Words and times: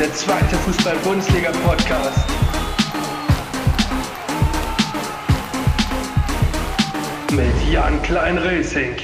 der 0.00 0.14
zweite 0.14 0.56
Fußball-Bundesliga-Podcast. 0.56 2.26
Mit 7.32 7.70
Jan 7.70 8.00
Klein-Racing. 8.02 8.96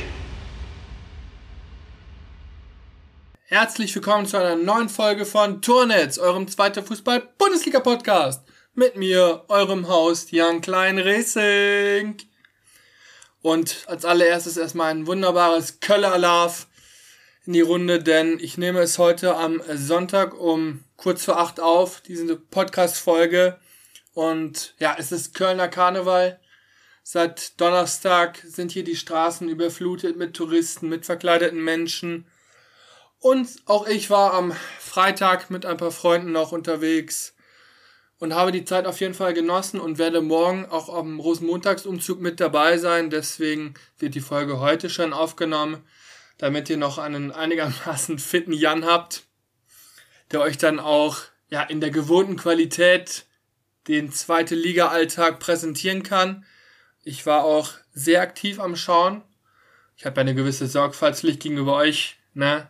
Herzlich 3.45 3.95
willkommen 3.95 4.25
zu 4.25 4.39
einer 4.39 4.57
neuen 4.57 4.89
Folge 4.89 5.27
von 5.27 5.61
Tournetz, 5.61 6.17
eurem 6.17 6.49
zweiten 6.49 6.83
Fußball-Bundesliga-Podcast. 6.83 8.49
Mit 8.73 8.97
mir, 8.97 9.45
eurem 9.49 9.89
Host 9.89 10.33
Jan 10.33 10.63
Klein-Racing. 10.63 12.17
Und 13.43 13.85
als 13.87 14.07
allererstes 14.07 14.57
erstmal 14.57 14.93
ein 14.93 15.07
wunderbares 15.07 15.81
Köller 15.81 16.17
Love 16.17 16.55
in 17.47 17.53
die 17.53 17.61
Runde, 17.61 18.03
denn 18.03 18.39
ich 18.41 18.59
nehme 18.59 18.81
es 18.81 18.99
heute 18.99 19.37
am 19.37 19.63
Sonntag 19.73 20.39
um 20.39 20.83
kurz 20.97 21.25
vor 21.25 21.39
acht 21.39 21.61
auf, 21.61 22.01
diese 22.01 22.37
Podcast-Folge. 22.37 23.59
Und 24.15 24.75
ja, 24.79 24.97
es 24.99 25.13
ist 25.13 25.35
Kölner 25.35 25.69
Karneval. 25.69 26.41
Seit 27.05 27.61
Donnerstag 27.61 28.43
sind 28.45 28.73
hier 28.73 28.83
die 28.83 28.97
Straßen 28.97 29.49
überflutet 29.49 30.17
mit 30.17 30.35
Touristen, 30.35 30.89
mit 30.89 31.07
verkleideten 31.07 31.63
Menschen. 31.63 32.27
Und 33.21 33.49
auch 33.67 33.87
ich 33.87 34.11
war 34.11 34.35
am 34.35 34.53
Freitag 34.81 35.49
mit 35.49 35.65
ein 35.67 35.77
paar 35.77 35.93
Freunden 35.93 36.33
noch 36.33 36.51
unterwegs 36.51 37.35
und 38.19 38.35
habe 38.35 38.51
die 38.51 38.65
Zeit 38.65 38.87
auf 38.87 38.99
jeden 38.99 39.15
Fall 39.15 39.35
genossen 39.35 39.79
und 39.79 39.99
werde 39.99 40.21
morgen 40.21 40.67
auch 40.67 40.89
am 40.89 41.21
Rosenmontagsumzug 41.21 42.21
mit 42.21 42.41
dabei 42.41 42.79
sein. 42.79 43.09
Deswegen 43.09 43.75
wird 43.99 44.17
die 44.17 44.21
Folge 44.21 44.59
heute 44.59 44.91
schon 44.91 45.13
aufgenommen 45.13 45.85
damit 46.39 46.69
ihr 46.71 46.77
noch 46.77 46.99
einen 46.99 47.33
einigermaßen 47.33 48.19
fitten 48.19 48.53
Jan 48.53 48.85
habt, 48.85 49.25
der 50.33 50.41
euch 50.41 50.59
dann 50.59 50.81
auch 50.81 51.19
ja 51.49 51.63
in 51.63 51.81
der 51.81 51.91
gewohnten 51.91 52.37
Qualität 52.37 53.27
den 53.89 54.13
zweite 54.13 54.55
Liga-Alltag 54.55 55.39
präsentieren 55.39 56.03
kann. 56.03 56.45
Ich 57.05 57.25
war 57.25 57.45
auch 57.45 57.73
sehr 57.93 58.21
aktiv 58.21 58.59
am 58.59 58.75
Schauen. 58.75 59.23
Ich 59.97 60.05
habe 60.05 60.21
eine 60.21 60.35
gewisse 60.35 60.67
Sorgfaltspflicht 60.67 61.41
gegenüber 61.41 61.77
euch. 61.77 62.17
Ne? 62.35 62.69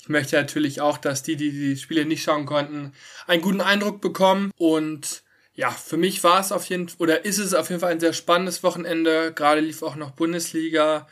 Ich 0.00 0.08
möchte 0.08 0.36
natürlich 0.36 0.80
auch, 0.80 0.96
dass 0.96 1.22
die, 1.22 1.36
die 1.36 1.50
die 1.50 1.76
Spiele 1.76 2.06
nicht 2.06 2.22
schauen 2.22 2.46
konnten, 2.46 2.92
einen 3.26 3.42
guten 3.42 3.60
Eindruck 3.60 4.00
bekommen. 4.00 4.50
Und 4.56 5.22
ja, 5.54 5.70
für 5.70 5.98
mich 5.98 6.24
war 6.24 6.40
es 6.40 6.50
auf 6.50 6.64
jeden 6.64 6.90
oder 6.98 7.24
ist 7.24 7.38
es 7.38 7.52
auf 7.52 7.68
jeden 7.68 7.80
Fall 7.80 7.92
ein 7.92 8.00
sehr 8.00 8.14
spannendes 8.14 8.62
Wochenende. 8.62 9.32
Gerade 9.34 9.60
lief 9.60 9.82
auch 9.82 9.96
noch 9.96 10.12
Bundesliga. 10.12 11.06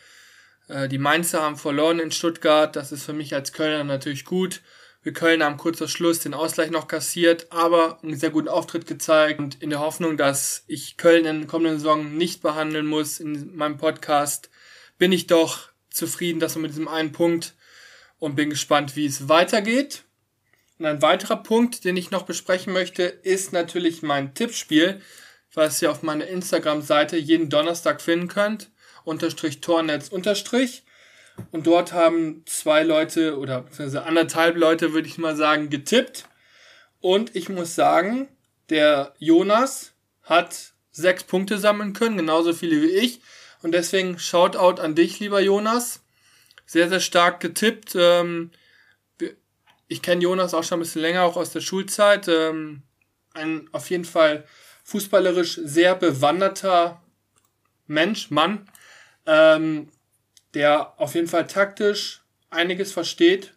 Äh, 0.68 0.88
die 0.88 0.98
Mainzer 0.98 1.42
haben 1.42 1.56
verloren 1.56 1.98
in 1.98 2.10
Stuttgart. 2.10 2.74
Das 2.74 2.92
ist 2.92 3.04
für 3.04 3.12
mich 3.12 3.34
als 3.34 3.52
Kölner 3.52 3.84
natürlich 3.84 4.24
gut. 4.24 4.62
Wir 5.02 5.12
Köln 5.12 5.42
haben 5.42 5.56
kurz 5.56 5.78
vor 5.78 5.86
Schluss 5.86 6.18
den 6.18 6.34
Ausgleich 6.34 6.70
noch 6.70 6.88
kassiert, 6.88 7.46
aber 7.50 8.02
einen 8.02 8.16
sehr 8.16 8.30
guten 8.30 8.48
Auftritt 8.48 8.88
gezeigt 8.88 9.38
und 9.38 9.62
in 9.62 9.70
der 9.70 9.78
Hoffnung, 9.78 10.16
dass 10.16 10.64
ich 10.66 10.96
Köln 10.96 11.24
in 11.24 11.40
der 11.42 11.48
kommenden 11.48 11.78
Saison 11.78 12.16
nicht 12.16 12.42
behandeln 12.42 12.86
muss 12.86 13.20
in 13.20 13.54
meinem 13.54 13.76
Podcast, 13.76 14.50
bin 14.98 15.12
ich 15.12 15.28
doch 15.28 15.68
zufrieden, 15.90 16.40
dass 16.40 16.56
wir 16.56 16.62
mit 16.62 16.72
diesem 16.72 16.88
einen 16.88 17.12
Punkt 17.12 17.54
und 18.18 18.34
bin 18.34 18.50
gespannt, 18.50 18.96
wie 18.96 19.06
es 19.06 19.28
weitergeht. 19.28 20.02
Und 20.80 20.86
ein 20.86 21.02
weiterer 21.02 21.36
Punkt, 21.36 21.84
den 21.84 21.96
ich 21.96 22.10
noch 22.10 22.24
besprechen 22.24 22.72
möchte, 22.72 23.04
ist 23.04 23.52
natürlich 23.52 24.02
mein 24.02 24.34
Tippspiel, 24.34 25.00
was 25.54 25.80
ihr 25.80 25.92
auf 25.92 26.02
meiner 26.02 26.26
Instagram-Seite 26.26 27.16
jeden 27.16 27.48
Donnerstag 27.48 28.02
finden 28.02 28.26
könnt 28.26 28.70
unterstrich 29.06 29.60
Tornetz 29.60 30.08
unterstrich. 30.08 30.82
Und 31.50 31.66
dort 31.66 31.92
haben 31.92 32.42
zwei 32.46 32.82
Leute 32.82 33.38
oder 33.38 33.62
beziehungsweise 33.62 34.04
anderthalb 34.04 34.56
Leute, 34.56 34.92
würde 34.92 35.08
ich 35.08 35.18
mal 35.18 35.36
sagen, 35.36 35.70
getippt. 35.70 36.28
Und 37.00 37.36
ich 37.36 37.48
muss 37.48 37.74
sagen, 37.74 38.28
der 38.68 39.14
Jonas 39.18 39.92
hat 40.22 40.72
sechs 40.90 41.24
Punkte 41.24 41.58
sammeln 41.58 41.92
können, 41.92 42.16
genauso 42.16 42.52
viele 42.52 42.82
wie 42.82 42.90
ich. 42.90 43.20
Und 43.62 43.72
deswegen 43.72 44.18
Shoutout 44.18 44.80
an 44.80 44.94
dich, 44.94 45.20
lieber 45.20 45.40
Jonas. 45.40 46.02
Sehr, 46.64 46.88
sehr 46.88 47.00
stark 47.00 47.40
getippt. 47.40 47.94
Ähm, 47.94 48.50
ich 49.88 50.02
kenne 50.02 50.22
Jonas 50.22 50.52
auch 50.52 50.64
schon 50.64 50.78
ein 50.78 50.82
bisschen 50.82 51.02
länger, 51.02 51.22
auch 51.22 51.36
aus 51.36 51.50
der 51.50 51.60
Schulzeit. 51.60 52.26
Ähm, 52.28 52.82
ein 53.34 53.68
auf 53.72 53.90
jeden 53.90 54.04
Fall 54.04 54.44
fußballerisch 54.84 55.60
sehr 55.62 55.94
bewanderter 55.94 57.02
Mensch, 57.86 58.30
Mann 58.30 58.66
ähm, 59.26 59.88
der 60.54 60.98
auf 61.00 61.14
jeden 61.14 61.28
Fall 61.28 61.46
taktisch 61.46 62.22
einiges 62.50 62.92
versteht, 62.92 63.54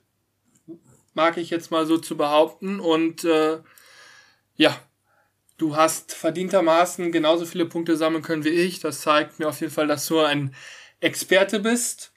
mag 1.13 1.37
ich 1.37 1.49
jetzt 1.49 1.71
mal 1.71 1.85
so 1.85 1.97
zu 1.97 2.17
behaupten. 2.17 2.79
Und 2.79 3.23
äh, 3.23 3.59
ja, 4.55 4.75
du 5.57 5.75
hast 5.75 6.13
verdientermaßen 6.13 7.11
genauso 7.11 7.45
viele 7.45 7.65
Punkte 7.65 7.95
sammeln 7.97 8.23
können 8.23 8.43
wie 8.43 8.49
ich. 8.49 8.79
Das 8.79 9.01
zeigt 9.01 9.39
mir 9.39 9.47
auf 9.47 9.61
jeden 9.61 9.73
Fall, 9.73 9.87
dass 9.87 10.07
du 10.07 10.19
ein 10.19 10.53
Experte 10.99 11.59
bist. 11.59 12.11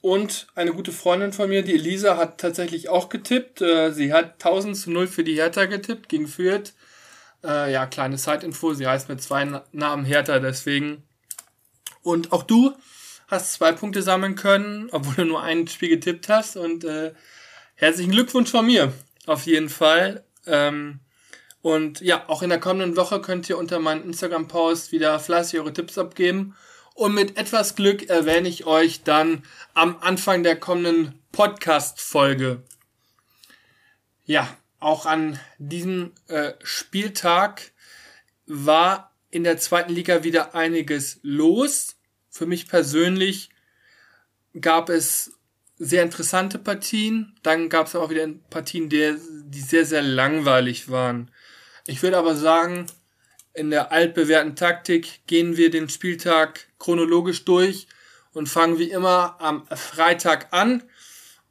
Und 0.00 0.48
eine 0.56 0.72
gute 0.72 0.90
Freundin 0.90 1.32
von 1.32 1.48
mir, 1.48 1.62
die 1.62 1.74
Elisa, 1.74 2.16
hat 2.16 2.38
tatsächlich 2.38 2.88
auch 2.88 3.08
getippt. 3.08 3.62
Äh, 3.62 3.92
sie 3.92 4.12
hat 4.12 4.44
1000 4.44 4.76
zu 4.76 4.90
0 4.90 5.06
für 5.06 5.22
die 5.22 5.36
Hertha 5.36 5.66
getippt 5.66 6.08
gegen 6.08 6.26
Fürth. 6.26 6.72
Äh, 7.44 7.72
ja, 7.72 7.86
kleine 7.86 8.18
Side-Info. 8.18 8.74
Sie 8.74 8.86
heißt 8.86 9.08
mit 9.08 9.22
zwei 9.22 9.62
Namen 9.70 10.04
Hertha, 10.04 10.40
deswegen. 10.40 11.04
Und 12.02 12.32
auch 12.32 12.42
du 12.42 12.74
hast 13.32 13.54
zwei 13.54 13.72
Punkte 13.72 14.02
sammeln 14.02 14.36
können, 14.36 14.88
obwohl 14.92 15.14
du 15.16 15.24
nur 15.24 15.42
ein 15.42 15.66
Spiel 15.66 15.88
getippt 15.88 16.28
hast. 16.28 16.56
Und 16.56 16.84
äh, 16.84 17.12
herzlichen 17.74 18.12
Glückwunsch 18.12 18.50
von 18.50 18.66
mir, 18.66 18.92
auf 19.26 19.46
jeden 19.46 19.68
Fall. 19.68 20.24
Ähm, 20.46 21.00
und 21.62 22.00
ja, 22.00 22.28
auch 22.28 22.42
in 22.42 22.50
der 22.50 22.60
kommenden 22.60 22.96
Woche 22.96 23.20
könnt 23.20 23.48
ihr 23.48 23.58
unter 23.58 23.78
meinem 23.78 24.04
Instagram-Post 24.04 24.92
wieder 24.92 25.18
fleißig 25.18 25.58
eure 25.58 25.72
Tipps 25.72 25.96
abgeben. 25.98 26.54
Und 26.94 27.14
mit 27.14 27.38
etwas 27.38 27.74
Glück 27.74 28.08
erwähne 28.10 28.48
ich 28.48 28.66
euch 28.66 29.02
dann 29.02 29.44
am 29.72 29.96
Anfang 30.00 30.42
der 30.42 30.56
kommenden 30.56 31.18
Podcast-Folge. 31.32 32.62
Ja, 34.24 34.46
auch 34.78 35.06
an 35.06 35.38
diesem 35.58 36.12
äh, 36.28 36.52
Spieltag 36.62 37.72
war 38.46 39.12
in 39.30 39.44
der 39.44 39.56
zweiten 39.56 39.92
Liga 39.92 40.24
wieder 40.24 40.54
einiges 40.54 41.20
los. 41.22 41.96
Für 42.32 42.46
mich 42.46 42.66
persönlich 42.66 43.50
gab 44.58 44.88
es 44.88 45.32
sehr 45.78 46.02
interessante 46.02 46.58
Partien. 46.58 47.34
Dann 47.42 47.68
gab 47.68 47.88
es 47.88 47.94
auch 47.94 48.08
wieder 48.08 48.26
Partien, 48.48 48.88
die, 48.88 49.14
die 49.44 49.60
sehr, 49.60 49.84
sehr 49.84 50.00
langweilig 50.00 50.88
waren. 50.90 51.30
Ich 51.86 52.02
würde 52.02 52.16
aber 52.16 52.34
sagen, 52.34 52.86
in 53.52 53.68
der 53.68 53.92
altbewährten 53.92 54.56
Taktik 54.56 55.26
gehen 55.26 55.58
wir 55.58 55.70
den 55.70 55.90
Spieltag 55.90 56.68
chronologisch 56.78 57.44
durch 57.44 57.86
und 58.32 58.48
fangen 58.48 58.78
wie 58.78 58.90
immer 58.90 59.36
am 59.38 59.66
Freitag 59.66 60.54
an. 60.54 60.82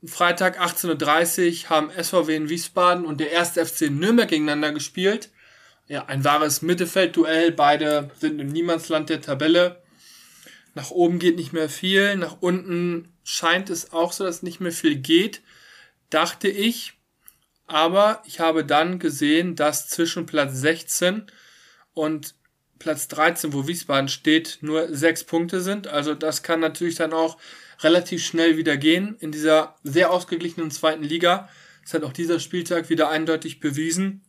Freitag 0.03 0.59
18.30 0.59 1.65
Uhr 1.65 1.69
haben 1.69 1.91
SVW 1.91 2.35
in 2.35 2.49
Wiesbaden 2.49 3.05
und 3.05 3.19
der 3.19 3.29
erste 3.29 3.63
FC 3.63 3.91
Nürnberg 3.91 4.29
gegeneinander 4.29 4.71
gespielt. 4.71 5.29
Ja, 5.87 6.05
ein 6.05 6.23
wahres 6.23 6.63
Mittelfeldduell. 6.63 7.51
Beide 7.51 8.09
sind 8.19 8.39
im 8.39 8.47
Niemandsland 8.47 9.09
der 9.11 9.21
Tabelle. 9.21 9.80
Nach 10.73 10.91
oben 10.91 11.19
geht 11.19 11.35
nicht 11.35 11.53
mehr 11.53 11.69
viel, 11.69 12.15
nach 12.15 12.37
unten 12.39 13.11
scheint 13.23 13.69
es 13.69 13.91
auch 13.91 14.13
so, 14.13 14.23
dass 14.23 14.43
nicht 14.43 14.61
mehr 14.61 14.71
viel 14.71 14.95
geht, 14.95 15.41
dachte 16.09 16.47
ich. 16.47 16.93
Aber 17.67 18.21
ich 18.25 18.39
habe 18.39 18.65
dann 18.65 18.99
gesehen, 18.99 19.55
dass 19.55 19.87
zwischen 19.87 20.25
Platz 20.25 20.55
16 20.55 21.27
und 21.93 22.35
Platz 22.79 23.07
13, 23.09 23.53
wo 23.53 23.67
Wiesbaden 23.67 24.09
steht, 24.09 24.57
nur 24.61 24.93
sechs 24.93 25.23
Punkte 25.23 25.61
sind. 25.61 25.87
Also 25.87 26.15
das 26.15 26.43
kann 26.43 26.59
natürlich 26.59 26.95
dann 26.95 27.13
auch 27.13 27.37
relativ 27.81 28.25
schnell 28.25 28.57
wieder 28.57 28.77
gehen 28.77 29.15
in 29.19 29.31
dieser 29.31 29.75
sehr 29.83 30.11
ausgeglichenen 30.11 30.71
zweiten 30.71 31.03
Liga. 31.03 31.49
Das 31.83 31.93
hat 31.93 32.03
auch 32.03 32.13
dieser 32.13 32.39
Spieltag 32.39 32.89
wieder 32.89 33.09
eindeutig 33.09 33.59
bewiesen. 33.59 34.23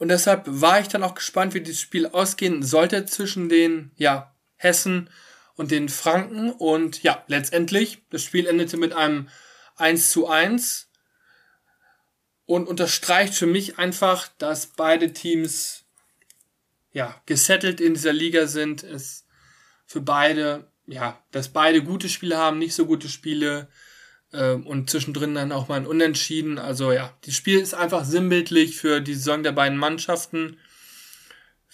Und 0.00 0.08
deshalb 0.08 0.44
war 0.46 0.80
ich 0.80 0.88
dann 0.88 1.02
auch 1.04 1.14
gespannt, 1.14 1.52
wie 1.52 1.60
dieses 1.60 1.82
Spiel 1.82 2.06
ausgehen 2.06 2.62
sollte 2.62 3.04
zwischen 3.04 3.50
den, 3.50 3.92
ja, 3.96 4.34
Hessen 4.56 5.10
und 5.56 5.70
den 5.70 5.90
Franken. 5.90 6.52
Und 6.52 7.02
ja, 7.02 7.22
letztendlich, 7.26 8.02
das 8.08 8.22
Spiel 8.22 8.46
endete 8.46 8.78
mit 8.78 8.94
einem 8.94 9.28
1 9.76 10.10
zu 10.10 10.26
1 10.26 10.88
und 12.46 12.66
unterstreicht 12.66 13.34
für 13.34 13.46
mich 13.46 13.78
einfach, 13.78 14.28
dass 14.38 14.68
beide 14.68 15.12
Teams 15.12 15.84
ja, 16.92 17.20
gesettelt 17.26 17.78
in 17.82 17.92
dieser 17.92 18.14
Liga 18.14 18.46
sind. 18.46 18.82
Es 18.82 19.26
für 19.84 20.00
beide, 20.00 20.72
ja, 20.86 21.22
dass 21.30 21.50
beide 21.50 21.84
gute 21.84 22.08
Spiele 22.08 22.38
haben, 22.38 22.58
nicht 22.58 22.74
so 22.74 22.86
gute 22.86 23.10
Spiele 23.10 23.68
und 24.38 24.90
zwischendrin 24.90 25.34
dann 25.34 25.52
auch 25.52 25.68
mal 25.68 25.76
ein 25.76 25.86
Unentschieden. 25.86 26.58
Also 26.58 26.92
ja, 26.92 27.12
das 27.24 27.34
Spiel 27.34 27.58
ist 27.58 27.74
einfach 27.74 28.04
sinnbildlich 28.04 28.76
für 28.76 29.00
die 29.00 29.14
Saison 29.14 29.42
der 29.42 29.52
beiden 29.52 29.78
Mannschaften 29.78 30.56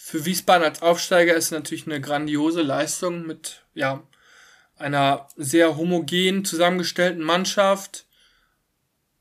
für 0.07 0.23
Wiesbaden 0.23 0.63
als 0.63 0.81
Aufsteiger 0.81 1.33
ist 1.35 1.51
natürlich 1.51 1.85
eine 1.85 1.99
grandiose 1.99 2.61
Leistung 2.61 3.27
mit 3.27 3.65
ja, 3.73 4.07
einer 4.77 5.27
sehr 5.35 5.75
homogen 5.75 6.45
zusammengestellten 6.45 7.21
Mannschaft. 7.23 8.05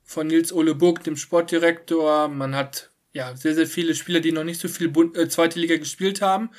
von 0.05 0.29
Nils 0.29 0.53
Ole 0.53 0.77
Buck, 0.77 1.03
dem 1.03 1.17
Sportdirektor. 1.17 2.29
Man 2.29 2.55
hat 2.55 2.91
ja 3.13 3.35
sehr, 3.35 3.57
sehr 3.57 3.67
viele 3.67 3.97
Spieler, 3.97 4.21
die 4.21 4.31
noch 4.31 4.45
nicht 4.45 4.61
so 4.61 4.69
viel 4.69 4.89
Bund, 4.89 5.17
äh, 5.17 5.29
zweite 5.29 5.59
Liga 5.59 5.77
gespielt 5.77 6.23
haben, 6.23 6.51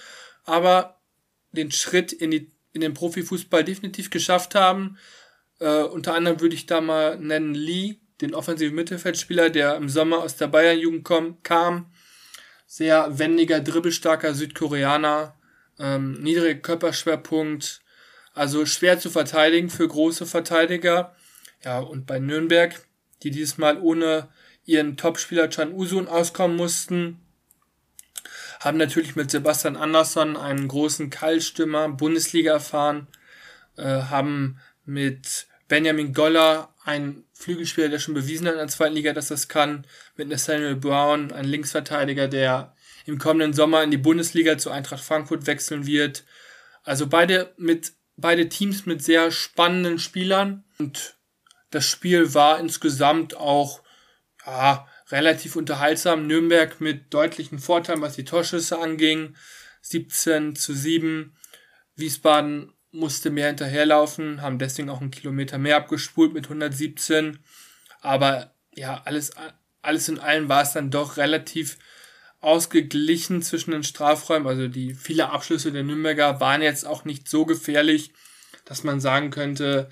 aber 0.44 1.00
den 1.54 1.72
Schritt 1.72 2.12
in, 2.12 2.32
die, 2.32 2.52
in 2.74 2.82
den 2.82 2.94
Profifußball 2.94 3.64
definitiv 3.64 4.10
geschafft 4.10 4.56
haben. 4.56 4.98
Äh, 5.60 5.84
unter 5.84 6.14
anderem 6.14 6.40
würde 6.40 6.56
ich 6.56 6.66
da 6.66 6.82
mal 6.82 7.18
nennen 7.18 7.54
Lee, 7.54 7.98
den 8.22 8.34
offensiven 8.34 8.76
Mittelfeldspieler, 8.76 9.50
der 9.50 9.76
im 9.76 9.90
Sommer 9.90 10.20
aus 10.20 10.36
der 10.36 10.48
Bayern-Jugend 10.48 11.44
kam. 11.44 11.92
Sehr 12.66 13.18
wendiger, 13.18 13.60
dribbelstarker 13.60 14.34
Südkoreaner, 14.34 15.36
ähm, 15.80 16.14
niedriger 16.22 16.60
Körperschwerpunkt, 16.60 17.82
also 18.34 18.66
schwer 18.66 19.00
zu 19.00 19.10
verteidigen 19.10 19.70
für 19.70 19.88
große 19.88 20.26
Verteidiger. 20.26 21.16
Ja, 21.64 21.80
und 21.80 22.06
bei 22.06 22.20
Nürnberg, 22.20 22.80
die 23.24 23.32
dieses 23.32 23.58
Mal 23.58 23.80
ohne 23.80 24.30
ihren 24.66 24.98
Topspieler 24.98 25.50
Chan 25.50 25.74
Usun 25.74 26.08
auskommen 26.08 26.58
mussten, 26.58 27.20
haben 28.60 28.78
natürlich 28.78 29.16
mit 29.16 29.32
Sebastian 29.32 29.76
Andersson 29.76 30.36
einen 30.36 30.68
großen 30.68 31.10
Keilstürmer 31.10 31.90
Bundesliga 31.90 32.54
erfahren, 32.54 33.08
äh, 33.78 33.84
haben 33.84 34.60
mit 34.86 35.47
Benjamin 35.68 36.14
Goller 36.14 36.74
einen 36.84 37.26
Flügelspieler, 37.34 37.90
der 37.90 38.00
schon 38.00 38.14
bewiesen 38.14 38.48
hat 38.48 38.54
in 38.54 38.60
der 38.60 38.68
zweiten 38.68 38.96
Liga, 38.96 39.14
dass 39.14 39.28
das 39.28 39.48
kann, 39.48 39.86
mit 40.16 40.30
Nathaniel 40.30 40.76
Brown, 40.76 41.32
ein 41.32 41.46
Linksverteidiger, 41.46 42.28
der 42.28 42.76
im 43.06 43.18
kommenden 43.18 43.54
Sommer 43.54 43.84
in 43.84 43.92
die 43.92 43.98
Bundesliga 43.98 44.58
zu 44.58 44.72
Eintracht 44.72 45.04
Frankfurt 45.04 45.48
wechseln 45.48 45.86
wird. 45.86 46.24
Also 46.84 47.08
beide 47.08 47.54
mit, 47.58 47.94
beide 48.16 48.50
Teams 48.50 48.86
mit 48.86 49.04
sehr 49.04 49.32
spannenden 49.32 50.00
Spielern 50.00 50.64
und 50.78 51.16
das 51.70 51.86
Spiel 51.86 52.34
war 52.34 52.60
insgesamt 52.60 53.36
auch, 53.36 53.84
ja, 54.46 54.88
relativ 55.10 55.56
unterhaltsam. 55.56 56.28
Nürnberg 56.28 56.80
mit 56.80 57.14
deutlichen 57.14 57.60
Vorteilen, 57.60 58.02
was 58.02 58.16
die 58.16 58.26
Torschüsse 58.26 58.80
anging. 58.80 59.36
17 59.82 60.56
zu 60.56 60.74
7. 60.74 61.36
Wiesbaden 61.96 62.74
musste 62.92 63.30
mehr 63.30 63.48
hinterherlaufen, 63.48 64.42
haben 64.42 64.60
deswegen 64.60 64.90
auch 64.90 65.02
einen 65.02 65.12
Kilometer 65.12 65.58
mehr 65.58 65.78
abgespult 65.78 66.34
mit 66.34 66.46
117. 66.46 67.40
Aber 68.02 68.54
ja, 68.76 69.02
alles, 69.06 69.32
alles 69.82 70.10
in 70.10 70.20
allem 70.20 70.50
war 70.50 70.64
es 70.64 70.74
dann 70.74 70.92
doch 70.92 71.18
relativ 71.18 71.78
ausgeglichen 72.40 73.42
zwischen 73.42 73.72
den 73.72 73.84
Strafräumen. 73.84 74.48
Also 74.48 74.68
die 74.68 74.94
viele 74.94 75.30
Abschlüsse 75.30 75.72
der 75.72 75.84
Nürnberger 75.84 76.40
waren 76.40 76.62
jetzt 76.62 76.86
auch 76.86 77.04
nicht 77.04 77.28
so 77.28 77.46
gefährlich, 77.46 78.14
dass 78.66 78.84
man 78.84 79.00
sagen 79.00 79.32
könnte, 79.32 79.90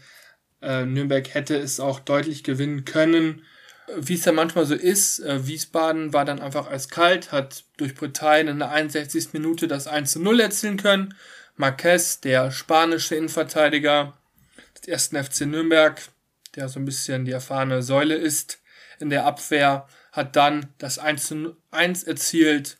äh, 0.61 0.85
Nürnberg 0.85 1.33
hätte 1.33 1.57
es 1.57 1.79
auch 1.79 1.99
deutlich 1.99 2.43
gewinnen 2.43 2.85
können. 2.85 3.43
Wie 3.97 4.15
es 4.15 4.25
ja 4.25 4.31
manchmal 4.31 4.65
so 4.65 4.73
ist, 4.73 5.19
äh, 5.19 5.47
Wiesbaden 5.47 6.13
war 6.13 6.25
dann 6.25 6.39
einfach 6.39 6.67
eiskalt, 6.67 7.31
hat 7.31 7.65
durch 7.77 7.93
Britannien 7.93 8.47
in 8.47 8.59
der 8.59 8.71
61. 8.71 9.33
Minute 9.33 9.67
das 9.67 9.87
1 9.87 10.11
zu 10.11 10.19
0 10.19 10.39
erzielen 10.39 10.77
können 10.77 11.13
Marquez, 11.57 12.19
der 12.19 12.51
spanische 12.51 13.15
Innenverteidiger 13.15 14.17
des 14.75 14.87
ersten 14.87 15.23
FC 15.23 15.41
Nürnberg, 15.41 16.01
der 16.55 16.67
so 16.69 16.79
ein 16.79 16.85
bisschen 16.85 17.25
die 17.25 17.31
erfahrene 17.31 17.81
Säule 17.81 18.15
ist 18.15 18.59
in 18.99 19.09
der 19.09 19.25
Abwehr, 19.25 19.87
hat 20.11 20.35
dann 20.35 20.67
das 20.77 20.99
1 20.99 21.27
zu 21.27 21.57
1 21.71 22.03
erzielt. 22.03 22.77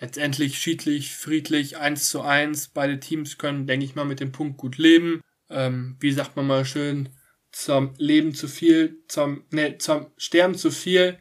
Letztendlich 0.00 0.58
schiedlich, 0.58 1.16
friedlich, 1.16 1.76
1 1.78 2.10
zu 2.10 2.22
1. 2.22 2.68
Beide 2.68 3.00
Teams 3.00 3.36
können, 3.36 3.66
denke 3.66 3.84
ich 3.84 3.94
mal, 3.94 4.04
mit 4.04 4.20
dem 4.20 4.32
Punkt 4.32 4.58
gut 4.58 4.78
leben. 4.78 5.20
Ähm, 5.50 5.96
wie 6.00 6.12
sagt 6.12 6.36
man 6.36 6.46
mal 6.46 6.64
schön, 6.64 7.08
zum 7.52 7.94
Leben 7.98 8.34
zu 8.34 8.48
viel, 8.48 8.98
zum, 9.08 9.44
ne, 9.50 9.78
zum 9.78 10.06
Sterben 10.16 10.54
zu 10.54 10.70
viel, 10.70 11.18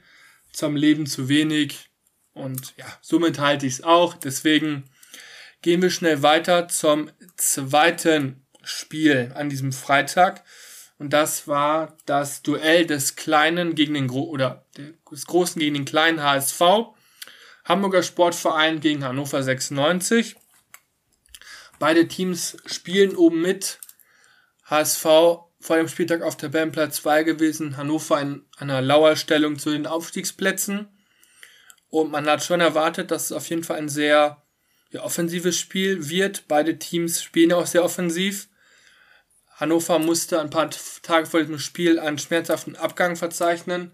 zum 0.51 0.75
Leben 0.75 1.05
zu 1.05 1.29
wenig. 1.29 1.89
Und 2.33 2.75
ja, 2.77 2.85
somit 3.01 3.39
halte 3.39 3.65
ich 3.65 3.73
es 3.73 3.83
auch. 3.83 4.13
Deswegen 4.15 4.83
Gehen 5.61 5.81
wir 5.81 5.89
schnell 5.89 6.21
weiter 6.21 6.67
zum 6.67 7.09
zweiten 7.35 8.45
Spiel 8.63 9.31
an 9.35 9.49
diesem 9.49 9.71
Freitag. 9.71 10.43
Und 10.99 11.13
das 11.13 11.47
war 11.47 11.95
das 12.05 12.41
Duell 12.41 12.85
des 12.85 13.15
Kleinen 13.15 13.75
gegen 13.75 13.93
den 13.93 14.07
Gro 14.07 14.23
oder 14.23 14.65
des 14.77 15.25
Großen 15.25 15.59
gegen 15.59 15.75
den 15.75 15.85
kleinen 15.85 16.21
HSV. 16.21 16.61
Hamburger 17.65 18.03
Sportverein 18.03 18.79
gegen 18.79 19.03
Hannover 19.03 19.43
96. 19.43 20.35
Beide 21.79 22.07
Teams 22.07 22.57
spielen 22.65 23.15
oben 23.15 23.41
mit. 23.41 23.79
HSV 24.65 25.03
vor 25.03 25.77
dem 25.77 25.87
Spieltag 25.87 26.21
auf 26.21 26.37
Tabellenplatz 26.37 26.97
2 26.97 27.23
gewesen, 27.23 27.77
Hannover 27.77 28.19
in 28.21 28.45
einer 28.57 28.81
Lauerstellung 28.81 29.59
zu 29.59 29.71
den 29.71 29.87
Aufstiegsplätzen. 29.87 30.87
Und 31.89 32.11
man 32.11 32.27
hat 32.27 32.43
schon 32.43 32.59
erwartet, 32.59 33.11
dass 33.11 33.25
es 33.25 33.31
auf 33.31 33.49
jeden 33.49 33.63
Fall 33.63 33.77
ein 33.77 33.89
sehr 33.89 34.43
ja, 34.91 35.03
offensives 35.03 35.57
Spiel 35.57 36.09
wird. 36.09 36.47
Beide 36.47 36.79
Teams 36.79 37.21
spielen 37.21 37.51
ja 37.51 37.57
auch 37.57 37.65
sehr 37.65 37.83
offensiv. 37.83 38.47
Hannover 39.55 39.99
musste 39.99 40.39
ein 40.39 40.49
paar 40.49 40.69
Tage 41.01 41.25
vor 41.25 41.43
dem 41.43 41.59
Spiel 41.59 41.99
einen 41.99 42.19
schmerzhaften 42.19 42.75
Abgang 42.75 43.15
verzeichnen. 43.15 43.91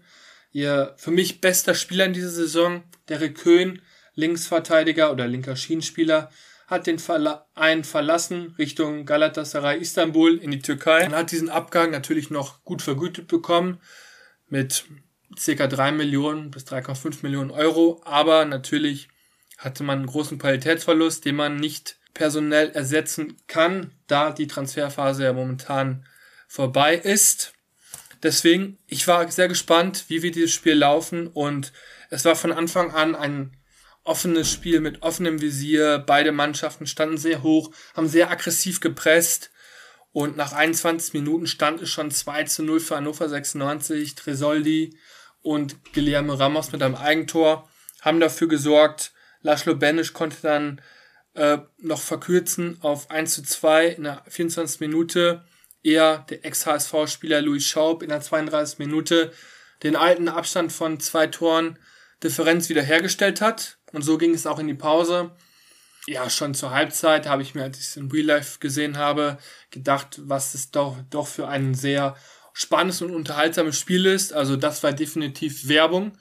Ihr 0.52 0.94
für 0.98 1.10
mich 1.10 1.40
bester 1.40 1.74
Spieler 1.74 2.04
in 2.04 2.12
dieser 2.12 2.30
Saison, 2.30 2.84
Derek 3.08 3.38
Köhn, 3.38 3.82
Linksverteidiger 4.14 5.10
oder 5.10 5.26
linker 5.26 5.56
Schienenspieler, 5.56 6.30
hat 6.66 6.86
den 6.86 6.98
Verein 6.98 7.84
verlassen 7.84 8.54
Richtung 8.58 9.04
Galatasaray 9.04 9.78
Istanbul 9.80 10.36
in 10.38 10.50
die 10.50 10.60
Türkei 10.60 11.06
und 11.06 11.14
hat 11.14 11.30
diesen 11.32 11.50
Abgang 11.50 11.90
natürlich 11.90 12.30
noch 12.30 12.62
gut 12.64 12.82
vergütet 12.82 13.26
bekommen 13.26 13.80
mit 14.48 14.84
ca. 15.44 15.66
3 15.66 15.92
Millionen 15.92 16.50
bis 16.50 16.64
3,5 16.64 17.18
Millionen 17.22 17.50
Euro, 17.50 18.00
aber 18.04 18.44
natürlich 18.44 19.08
hatte 19.64 19.82
man 19.82 19.98
einen 19.98 20.06
großen 20.06 20.38
Qualitätsverlust, 20.38 21.24
den 21.24 21.36
man 21.36 21.56
nicht 21.56 21.96
personell 22.12 22.70
ersetzen 22.70 23.36
kann, 23.46 23.92
da 24.06 24.30
die 24.30 24.46
Transferphase 24.46 25.24
ja 25.24 25.32
momentan 25.32 26.06
vorbei 26.46 26.94
ist. 26.96 27.54
Deswegen, 28.22 28.78
ich 28.86 29.06
war 29.08 29.30
sehr 29.30 29.48
gespannt, 29.48 30.04
wie 30.08 30.22
wir 30.22 30.30
dieses 30.30 30.52
Spiel 30.52 30.74
laufen 30.74 31.26
und 31.26 31.72
es 32.10 32.24
war 32.24 32.36
von 32.36 32.52
Anfang 32.52 32.92
an 32.92 33.14
ein 33.14 33.56
offenes 34.04 34.50
Spiel 34.50 34.80
mit 34.80 35.02
offenem 35.02 35.40
Visier. 35.40 35.98
Beide 35.98 36.30
Mannschaften 36.30 36.86
standen 36.86 37.18
sehr 37.18 37.42
hoch, 37.42 37.70
haben 37.94 38.08
sehr 38.08 38.30
aggressiv 38.30 38.80
gepresst 38.80 39.50
und 40.12 40.36
nach 40.36 40.52
21 40.52 41.12
Minuten 41.14 41.46
stand 41.46 41.82
es 41.82 41.90
schon 41.90 42.10
2 42.10 42.44
zu 42.44 42.62
0 42.62 42.80
für 42.80 42.96
Hannover 42.96 43.28
96. 43.28 44.14
Tresoldi 44.14 44.96
und 45.42 45.92
Guillermo 45.92 46.34
Ramos 46.34 46.70
mit 46.70 46.82
einem 46.82 46.94
Eigentor 46.94 47.68
haben 48.00 48.20
dafür 48.20 48.46
gesorgt, 48.46 49.13
Laszlo 49.44 49.76
Benisch 49.76 50.14
konnte 50.14 50.38
dann 50.42 50.80
äh, 51.34 51.58
noch 51.78 52.00
verkürzen 52.00 52.78
auf 52.80 53.10
1 53.10 53.34
zu 53.34 53.42
2 53.42 53.88
in 53.88 54.04
der 54.04 54.24
24. 54.26 54.80
Minute. 54.80 55.44
Er, 55.82 56.24
der 56.30 56.44
Ex-HSV-Spieler 56.46 57.42
Louis 57.42 57.64
Schaub, 57.64 58.02
in 58.02 58.08
der 58.08 58.22
32. 58.22 58.78
Minute 58.78 59.32
den 59.82 59.96
alten 59.96 60.28
Abstand 60.28 60.72
von 60.72 60.98
zwei 60.98 61.26
Toren 61.26 61.78
Differenz 62.22 62.70
wiederhergestellt 62.70 63.42
hat. 63.42 63.76
Und 63.92 64.02
so 64.02 64.16
ging 64.16 64.32
es 64.32 64.46
auch 64.46 64.58
in 64.58 64.66
die 64.66 64.74
Pause. 64.74 65.32
Ja, 66.06 66.30
schon 66.30 66.54
zur 66.54 66.70
Halbzeit 66.70 67.26
habe 67.26 67.42
ich 67.42 67.54
mir, 67.54 67.64
als 67.64 67.78
ich 67.78 67.84
es 67.84 67.96
in 67.96 68.10
Real 68.10 68.26
Life 68.26 68.60
gesehen 68.60 68.96
habe, 68.96 69.36
gedacht, 69.70 70.20
was 70.24 70.54
es 70.54 70.70
doch, 70.70 70.96
doch 71.10 71.26
für 71.26 71.48
ein 71.48 71.74
sehr 71.74 72.16
spannendes 72.54 73.02
und 73.02 73.14
unterhaltsames 73.14 73.78
Spiel 73.78 74.06
ist. 74.06 74.32
Also 74.32 74.56
das 74.56 74.82
war 74.82 74.92
definitiv 74.92 75.68
Werbung 75.68 76.16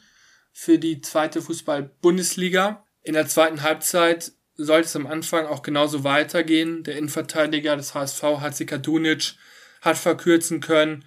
für 0.51 0.77
die 0.77 0.99
zweite 0.99 1.41
Fußball-Bundesliga. 1.41 2.82
In 3.03 3.13
der 3.13 3.27
zweiten 3.27 3.61
Halbzeit 3.61 4.31
sollte 4.55 4.87
es 4.87 4.95
am 4.95 5.07
Anfang 5.07 5.45
auch 5.45 5.61
genauso 5.61 6.03
weitergehen. 6.03 6.83
Der 6.83 6.97
Innenverteidiger 6.97 7.75
des 7.75 7.93
HSV, 7.93 8.23
Hatzika 8.23 8.77
Dunic, 8.77 9.35
hat 9.81 9.97
verkürzen 9.97 10.61
können. 10.61 11.05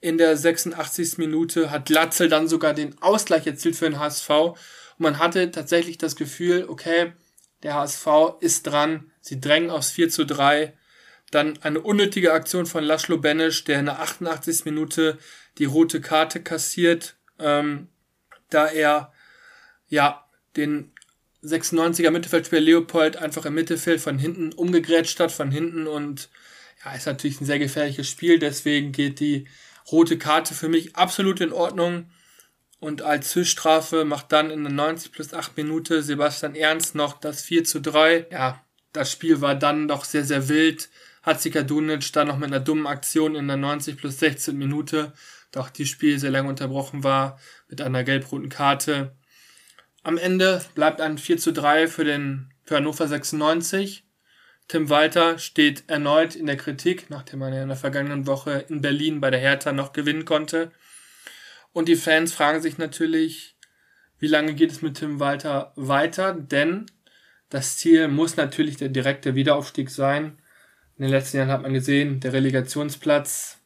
In 0.00 0.18
der 0.18 0.36
86. 0.36 1.18
Minute 1.18 1.70
hat 1.70 1.88
Latzel 1.88 2.28
dann 2.28 2.48
sogar 2.48 2.74
den 2.74 3.00
Ausgleich 3.00 3.46
erzielt 3.46 3.76
für 3.76 3.88
den 3.88 3.98
HSV. 3.98 4.30
Und 4.30 4.56
man 4.98 5.18
hatte 5.18 5.50
tatsächlich 5.50 5.98
das 5.98 6.16
Gefühl, 6.16 6.66
okay, 6.68 7.12
der 7.62 7.74
HSV 7.74 8.06
ist 8.40 8.66
dran. 8.66 9.10
Sie 9.20 9.40
drängen 9.40 9.70
aufs 9.70 9.90
4 9.90 10.10
zu 10.10 10.24
3. 10.24 10.76
Dann 11.30 11.58
eine 11.62 11.80
unnötige 11.80 12.32
Aktion 12.32 12.66
von 12.66 12.84
Laszlo 12.84 13.18
Benisch, 13.18 13.64
der 13.64 13.80
in 13.80 13.86
der 13.86 14.00
88. 14.00 14.64
Minute 14.64 15.18
die 15.58 15.64
rote 15.64 16.00
Karte 16.00 16.42
kassiert, 16.42 17.16
ähm, 17.38 17.88
da 18.50 18.66
er 18.66 19.12
ja 19.88 20.24
den 20.56 20.92
96er 21.42 22.10
Mittelfeldspieler 22.10 22.60
Leopold 22.60 23.16
einfach 23.16 23.44
im 23.46 23.54
Mittelfeld 23.54 24.00
von 24.00 24.18
hinten 24.18 24.52
umgegrätscht 24.52 25.20
hat, 25.20 25.32
von 25.32 25.50
hinten 25.50 25.86
und 25.86 26.28
ja, 26.84 26.92
ist 26.94 27.06
natürlich 27.06 27.40
ein 27.40 27.46
sehr 27.46 27.58
gefährliches 27.58 28.08
Spiel, 28.08 28.38
deswegen 28.38 28.92
geht 28.92 29.20
die 29.20 29.48
rote 29.90 30.18
Karte 30.18 30.54
für 30.54 30.68
mich 30.68 30.96
absolut 30.96 31.40
in 31.40 31.52
Ordnung. 31.52 32.10
Und 32.80 33.02
als 33.02 33.34
Höchststrafe 33.34 34.04
macht 34.04 34.30
dann 34.30 34.50
in 34.50 34.62
der 34.62 34.72
90 34.72 35.10
plus 35.10 35.34
8 35.34 35.56
Minute 35.56 36.02
Sebastian 36.02 36.54
Ernst 36.54 36.94
noch 36.94 37.18
das 37.18 37.42
4 37.42 37.64
zu 37.64 37.80
3. 37.80 38.28
Ja, 38.30 38.64
das 38.92 39.10
Spiel 39.10 39.40
war 39.40 39.56
dann 39.56 39.88
doch 39.88 40.04
sehr, 40.04 40.24
sehr 40.24 40.48
wild. 40.48 40.88
Hatzika 41.24 41.62
Dunic 41.62 42.12
dann 42.12 42.28
noch 42.28 42.38
mit 42.38 42.46
einer 42.46 42.60
dummen 42.60 42.86
Aktion 42.86 43.34
in 43.34 43.48
der 43.48 43.56
90 43.56 43.96
plus 43.96 44.20
16 44.20 44.56
Minute 44.56 45.12
da 45.50 45.60
auch 45.60 45.70
die 45.70 45.86
Spiel 45.86 46.18
sehr 46.18 46.30
lange 46.30 46.48
unterbrochen 46.48 47.04
war 47.04 47.38
mit 47.68 47.80
einer 47.80 48.04
gelb-roten 48.04 48.48
Karte. 48.48 49.16
Am 50.02 50.18
Ende 50.18 50.64
bleibt 50.74 51.00
ein 51.00 51.18
4 51.18 51.38
zu 51.38 51.52
3 51.52 51.88
für 51.88 52.04
den 52.04 52.52
für 52.64 52.76
Hannover 52.76 53.08
96. 53.08 54.04
Tim 54.68 54.90
Walter 54.90 55.38
steht 55.38 55.84
erneut 55.88 56.36
in 56.36 56.46
der 56.46 56.58
Kritik, 56.58 57.08
nachdem 57.08 57.40
er 57.40 57.62
in 57.62 57.68
der 57.68 57.76
vergangenen 57.76 58.26
Woche 58.26 58.66
in 58.68 58.82
Berlin 58.82 59.20
bei 59.20 59.30
der 59.30 59.40
Hertha 59.40 59.72
noch 59.72 59.94
gewinnen 59.94 60.26
konnte. 60.26 60.70
Und 61.72 61.88
die 61.88 61.96
Fans 61.96 62.34
fragen 62.34 62.60
sich 62.60 62.76
natürlich, 62.76 63.56
wie 64.18 64.26
lange 64.26 64.54
geht 64.54 64.70
es 64.70 64.82
mit 64.82 64.98
Tim 64.98 65.20
Walter 65.20 65.72
weiter? 65.76 66.34
Denn 66.34 66.86
das 67.48 67.78
Ziel 67.78 68.08
muss 68.08 68.36
natürlich 68.36 68.76
der 68.76 68.90
direkte 68.90 69.34
Wiederaufstieg 69.34 69.88
sein. 69.88 70.38
In 70.96 71.02
den 71.04 71.10
letzten 71.10 71.38
Jahren 71.38 71.50
hat 71.50 71.62
man 71.62 71.72
gesehen, 71.72 72.20
der 72.20 72.34
Relegationsplatz 72.34 73.58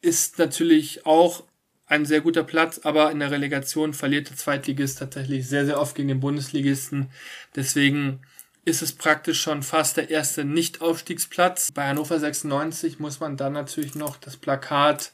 ist 0.00 0.38
natürlich 0.38 1.04
auch 1.04 1.42
ein 1.86 2.04
sehr 2.04 2.20
guter 2.20 2.42
Platz, 2.42 2.80
aber 2.82 3.12
in 3.12 3.20
der 3.20 3.30
Relegation 3.30 3.94
verliert 3.94 4.28
der 4.28 4.36
Zweitligist 4.36 4.98
tatsächlich 4.98 5.48
sehr, 5.48 5.66
sehr 5.66 5.80
oft 5.80 5.94
gegen 5.94 6.08
den 6.08 6.20
Bundesligisten. 6.20 7.10
Deswegen 7.54 8.20
ist 8.64 8.82
es 8.82 8.92
praktisch 8.92 9.40
schon 9.40 9.62
fast 9.62 9.96
der 9.96 10.10
erste 10.10 10.44
Nicht-Aufstiegsplatz. 10.44 11.70
Bei 11.70 11.86
Hannover 11.86 12.18
96 12.18 12.98
muss 12.98 13.20
man 13.20 13.36
dann 13.36 13.52
natürlich 13.52 13.94
noch 13.94 14.16
das 14.16 14.36
Plakat 14.36 15.12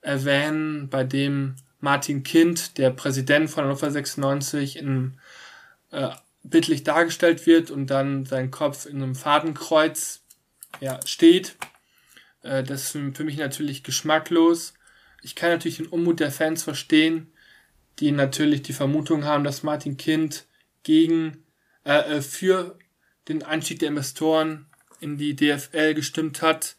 erwähnen, 0.00 0.88
bei 0.88 1.02
dem 1.02 1.56
Martin 1.80 2.22
Kind, 2.22 2.78
der 2.78 2.90
Präsident 2.90 3.50
von 3.50 3.64
Hannover 3.64 3.90
96, 3.90 4.76
in, 4.76 5.18
äh, 5.90 6.10
bildlich 6.44 6.84
dargestellt 6.84 7.46
wird 7.46 7.72
und 7.72 7.88
dann 7.88 8.24
sein 8.24 8.52
Kopf 8.52 8.86
in 8.86 9.02
einem 9.02 9.16
Fadenkreuz 9.16 10.22
ja, 10.80 11.00
steht. 11.04 11.56
Äh, 12.42 12.62
das 12.62 12.94
ist 12.94 13.16
für 13.16 13.24
mich 13.24 13.36
natürlich 13.36 13.82
geschmacklos. 13.82 14.74
Ich 15.22 15.34
kann 15.34 15.50
natürlich 15.50 15.78
den 15.78 15.86
Unmut 15.86 16.20
der 16.20 16.30
Fans 16.30 16.62
verstehen, 16.62 17.32
die 17.98 18.12
natürlich 18.12 18.62
die 18.62 18.72
Vermutung 18.72 19.24
haben, 19.24 19.44
dass 19.44 19.62
Martin 19.62 19.96
Kind 19.96 20.46
gegen 20.82 21.44
äh, 21.84 22.16
äh 22.16 22.22
für 22.22 22.78
den 23.28 23.42
Einstieg 23.42 23.78
der 23.80 23.88
Investoren 23.88 24.66
in 25.00 25.18
die 25.18 25.36
DFL 25.36 25.94
gestimmt 25.94 26.42
hat 26.42 26.76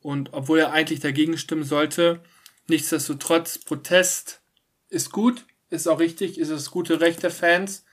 und 0.00 0.32
obwohl 0.32 0.60
er 0.60 0.72
eigentlich 0.72 1.00
dagegen 1.00 1.36
stimmen 1.36 1.64
sollte, 1.64 2.20
nichtsdestotrotz 2.66 3.58
Protest 3.58 4.40
ist 4.88 5.10
gut, 5.12 5.44
ist 5.70 5.88
auch 5.88 5.98
richtig, 5.98 6.38
ist 6.38 6.50
das 6.50 6.70
gute 6.70 7.00
Recht 7.00 7.22
der 7.22 7.30
Fans, 7.30 7.84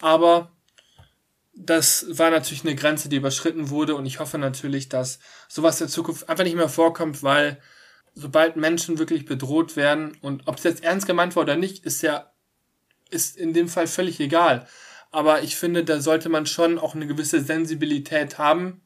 aber 0.00 0.52
das 1.54 2.06
war 2.10 2.30
natürlich 2.30 2.64
eine 2.64 2.76
Grenze, 2.76 3.08
die 3.08 3.16
überschritten 3.16 3.70
wurde 3.70 3.96
und 3.96 4.06
ich 4.06 4.20
hoffe 4.20 4.38
natürlich, 4.38 4.88
dass 4.88 5.18
sowas 5.48 5.80
in 5.80 5.88
Zukunft 5.88 6.28
einfach 6.28 6.44
nicht 6.44 6.56
mehr 6.56 6.68
vorkommt, 6.68 7.22
weil 7.22 7.60
sobald 8.18 8.56
Menschen 8.56 8.98
wirklich 8.98 9.24
bedroht 9.24 9.76
werden 9.76 10.16
und 10.20 10.46
ob 10.46 10.56
es 10.56 10.64
jetzt 10.64 10.82
ernst 10.82 11.06
gemeint 11.06 11.36
war 11.36 11.44
oder 11.44 11.56
nicht, 11.56 11.84
ist 11.84 12.02
ja 12.02 12.32
ist 13.10 13.36
in 13.36 13.54
dem 13.54 13.68
Fall 13.68 13.86
völlig 13.86 14.20
egal. 14.20 14.66
Aber 15.10 15.42
ich 15.42 15.56
finde, 15.56 15.84
da 15.84 16.00
sollte 16.00 16.28
man 16.28 16.44
schon 16.44 16.78
auch 16.78 16.94
eine 16.94 17.06
gewisse 17.06 17.42
Sensibilität 17.42 18.38
haben 18.38 18.82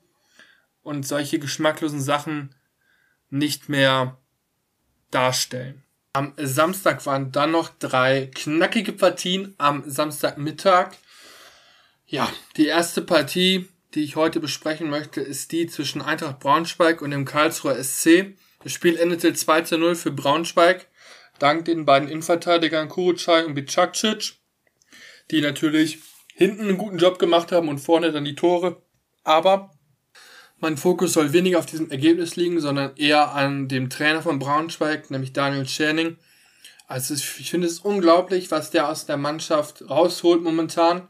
und 0.82 1.06
solche 1.06 1.38
geschmacklosen 1.38 2.00
Sachen 2.00 2.54
nicht 3.30 3.68
mehr 3.68 4.18
darstellen. 5.10 5.82
Am 6.12 6.34
Samstag 6.36 7.04
waren 7.06 7.32
dann 7.32 7.50
noch 7.52 7.70
drei 7.70 8.30
knackige 8.34 8.92
Partien 8.92 9.54
am 9.58 9.82
Samstagmittag. 9.86 10.92
Ja, 12.06 12.30
die 12.56 12.66
erste 12.66 13.00
Partie, 13.00 13.68
die 13.94 14.04
ich 14.04 14.16
heute 14.16 14.38
besprechen 14.38 14.90
möchte, 14.90 15.22
ist 15.22 15.52
die 15.52 15.66
zwischen 15.66 16.02
Eintracht 16.02 16.38
Braunschweig 16.38 17.00
und 17.00 17.10
dem 17.10 17.24
Karlsruher 17.24 17.82
SC. 17.82 18.36
Das 18.62 18.72
Spiel 18.72 18.96
endete 18.96 19.32
2 19.32 19.62
zu 19.62 19.78
0 19.78 19.94
für 19.94 20.10
Braunschweig, 20.10 20.88
dank 21.38 21.64
den 21.64 21.84
beiden 21.84 22.08
Innenverteidigern 22.08 22.88
Kurucay 22.88 23.44
und 23.44 23.54
Bicakcic, 23.54 24.34
die 25.30 25.40
natürlich 25.40 25.98
hinten 26.34 26.62
einen 26.62 26.78
guten 26.78 26.98
Job 26.98 27.18
gemacht 27.18 27.52
haben 27.52 27.68
und 27.68 27.78
vorne 27.78 28.12
dann 28.12 28.24
die 28.24 28.34
Tore. 28.34 28.82
Aber 29.24 29.72
mein 30.58 30.76
Fokus 30.76 31.14
soll 31.14 31.32
weniger 31.32 31.58
auf 31.58 31.66
diesem 31.66 31.90
Ergebnis 31.90 32.36
liegen, 32.36 32.60
sondern 32.60 32.96
eher 32.96 33.32
an 33.32 33.68
dem 33.68 33.90
Trainer 33.90 34.22
von 34.22 34.38
Braunschweig, 34.38 35.10
nämlich 35.10 35.32
Daniel 35.32 35.66
Scherning. 35.66 36.18
Also 36.86 37.14
ich 37.14 37.50
finde 37.50 37.66
es 37.66 37.80
unglaublich, 37.80 38.50
was 38.50 38.70
der 38.70 38.88
aus 38.88 39.06
der 39.06 39.16
Mannschaft 39.16 39.88
rausholt 39.88 40.42
momentan 40.42 41.08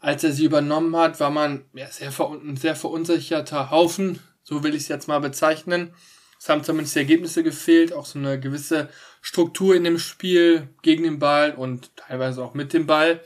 als 0.00 0.22
er 0.24 0.32
sie 0.32 0.44
übernommen 0.44 0.96
hat, 0.96 1.18
war 1.20 1.30
man 1.30 1.64
ja, 1.74 1.88
sehr 1.88 2.12
ein 2.20 2.56
sehr 2.56 2.76
verunsicherter 2.76 3.70
Haufen, 3.70 4.20
so 4.42 4.62
will 4.62 4.74
ich 4.74 4.82
es 4.82 4.88
jetzt 4.88 5.08
mal 5.08 5.20
bezeichnen. 5.20 5.94
Es 6.38 6.48
haben 6.48 6.62
zumindest 6.62 6.94
die 6.94 7.00
Ergebnisse 7.00 7.42
gefehlt, 7.42 7.92
auch 7.92 8.06
so 8.06 8.18
eine 8.18 8.38
gewisse 8.38 8.88
Struktur 9.20 9.74
in 9.74 9.84
dem 9.84 9.98
Spiel 9.98 10.68
gegen 10.82 11.02
den 11.02 11.18
Ball 11.18 11.52
und 11.54 11.96
teilweise 11.96 12.42
auch 12.44 12.54
mit 12.54 12.72
dem 12.72 12.86
Ball. 12.86 13.20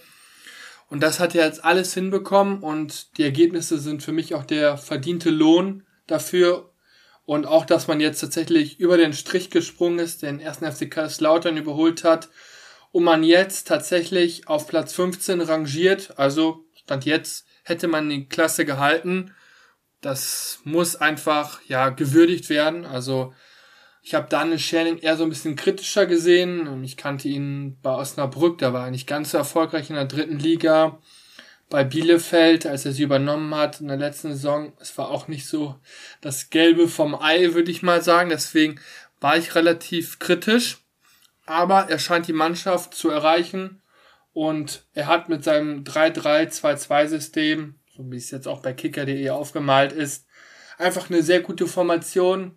Und 0.88 1.02
das 1.02 1.20
hat 1.20 1.34
er 1.34 1.46
jetzt 1.46 1.64
alles 1.64 1.94
hinbekommen 1.94 2.60
und 2.60 3.16
die 3.16 3.22
Ergebnisse 3.22 3.78
sind 3.78 4.02
für 4.02 4.12
mich 4.12 4.34
auch 4.34 4.44
der 4.44 4.76
verdiente 4.76 5.30
Lohn 5.30 5.84
dafür. 6.06 6.70
Und 7.24 7.46
auch, 7.46 7.64
dass 7.64 7.86
man 7.86 8.00
jetzt 8.00 8.20
tatsächlich 8.20 8.80
über 8.80 8.96
den 8.96 9.12
Strich 9.12 9.50
gesprungen 9.50 10.00
ist, 10.00 10.22
den 10.22 10.40
ersten 10.40 10.70
FC 10.70 10.90
Kaiserslautern 10.90 11.56
überholt 11.56 12.04
hat 12.04 12.30
und 12.90 13.04
man 13.04 13.22
jetzt 13.22 13.68
tatsächlich 13.68 14.48
auf 14.48 14.66
Platz 14.66 14.92
15 14.92 15.40
rangiert. 15.40 16.18
Also 16.18 16.66
Stand 16.74 17.04
jetzt 17.04 17.46
hätte 17.62 17.88
man 17.88 18.08
die 18.08 18.28
Klasse 18.28 18.64
gehalten. 18.64 19.34
Das 20.02 20.60
muss 20.64 20.96
einfach 20.96 21.60
ja 21.66 21.88
gewürdigt 21.88 22.50
werden. 22.50 22.84
Also 22.84 23.32
ich 24.02 24.14
habe 24.14 24.28
Daniel 24.28 24.58
Scherning 24.58 24.98
eher 24.98 25.16
so 25.16 25.22
ein 25.22 25.30
bisschen 25.30 25.56
kritischer 25.56 26.04
gesehen. 26.04 26.84
Ich 26.84 26.98
kannte 26.98 27.28
ihn 27.28 27.78
bei 27.80 27.94
Osnabrück, 27.94 28.58
da 28.58 28.74
war 28.74 28.84
er 28.84 28.90
nicht 28.90 29.06
ganz 29.06 29.30
so 29.30 29.38
erfolgreich 29.38 29.88
in 29.88 29.96
der 29.96 30.04
dritten 30.04 30.38
Liga. 30.38 30.98
Bei 31.70 31.84
Bielefeld, 31.84 32.66
als 32.66 32.84
er 32.84 32.92
sie 32.92 33.04
übernommen 33.04 33.54
hat 33.54 33.80
in 33.80 33.88
der 33.88 33.96
letzten 33.96 34.32
Saison, 34.32 34.74
es 34.78 34.98
war 34.98 35.08
auch 35.08 35.28
nicht 35.28 35.46
so 35.46 35.76
das 36.20 36.50
Gelbe 36.50 36.88
vom 36.88 37.14
Ei, 37.14 37.54
würde 37.54 37.70
ich 37.70 37.82
mal 37.82 38.02
sagen. 38.02 38.28
Deswegen 38.28 38.78
war 39.20 39.38
ich 39.38 39.54
relativ 39.54 40.18
kritisch 40.18 40.82
aber 41.46 41.90
er 41.90 41.98
scheint 41.98 42.28
die 42.28 42.32
Mannschaft 42.32 42.94
zu 42.94 43.10
erreichen 43.10 43.82
und 44.32 44.84
er 44.94 45.06
hat 45.06 45.28
mit 45.28 45.44
seinem 45.44 45.84
3-3-2-2-System, 45.84 47.74
so 47.96 48.10
wie 48.10 48.16
es 48.16 48.30
jetzt 48.30 48.48
auch 48.48 48.62
bei 48.62 48.72
kicker.de 48.72 49.28
aufgemalt 49.30 49.92
ist, 49.92 50.26
einfach 50.78 51.10
eine 51.10 51.22
sehr 51.22 51.40
gute 51.40 51.66
Formation, 51.66 52.56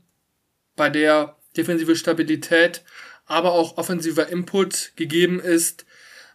bei 0.75 0.89
der 0.89 1.37
defensive 1.55 1.95
Stabilität, 1.95 2.83
aber 3.25 3.53
auch 3.53 3.77
offensiver 3.77 4.27
Input 4.27 4.93
gegeben 4.95 5.39
ist. 5.39 5.85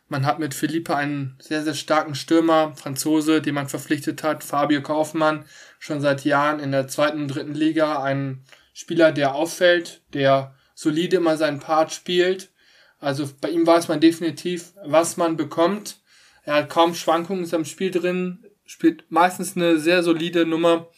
Man 0.09 0.27
hat 0.27 0.39
mit 0.39 0.55
Philippe 0.55 0.97
einen 0.97 1.37
sehr, 1.41 1.63
sehr 1.63 1.75
starken 1.75 2.15
Stürmer, 2.15 2.75
Franzose, 2.75 3.41
den 3.41 3.55
man 3.55 3.69
verpflichtet 3.69 4.23
hat, 4.23 4.43
Fabio 4.43 4.83
Kaufmann, 4.83 5.45
schon 5.79 6.01
seit 6.01 6.25
Jahren 6.25 6.59
in 6.59 6.73
der 6.73 6.89
zweiten 6.89 7.23
und 7.23 7.29
dritten 7.29 7.55
Liga, 7.55 8.03
ein 8.03 8.43
Spieler, 8.73 9.13
der 9.13 9.35
auffällt, 9.35 10.03
der 10.15 10.55
solide 10.75 11.19
immer 11.19 11.37
seinen 11.37 11.61
Part 11.61 11.93
spielt. 11.93 12.51
Also 12.99 13.31
bei 13.41 13.51
ihm 13.51 13.67
weiß 13.67 13.89
man 13.89 14.01
definitiv, 14.01 14.73
was 14.85 15.17
man 15.17 15.37
bekommt. 15.37 16.01
Er 16.45 16.55
hat 16.55 16.71
kaum 16.71 16.95
Schwankungen 16.95 17.45
in 17.45 17.49
seinem 17.49 17.65
Spiel 17.65 17.91
drin, 17.91 18.45
spielt 18.71 19.11
meistens 19.11 19.57
eine 19.57 19.79
sehr 19.79 20.03
solide 20.03 20.47
Nummer. 20.47 20.89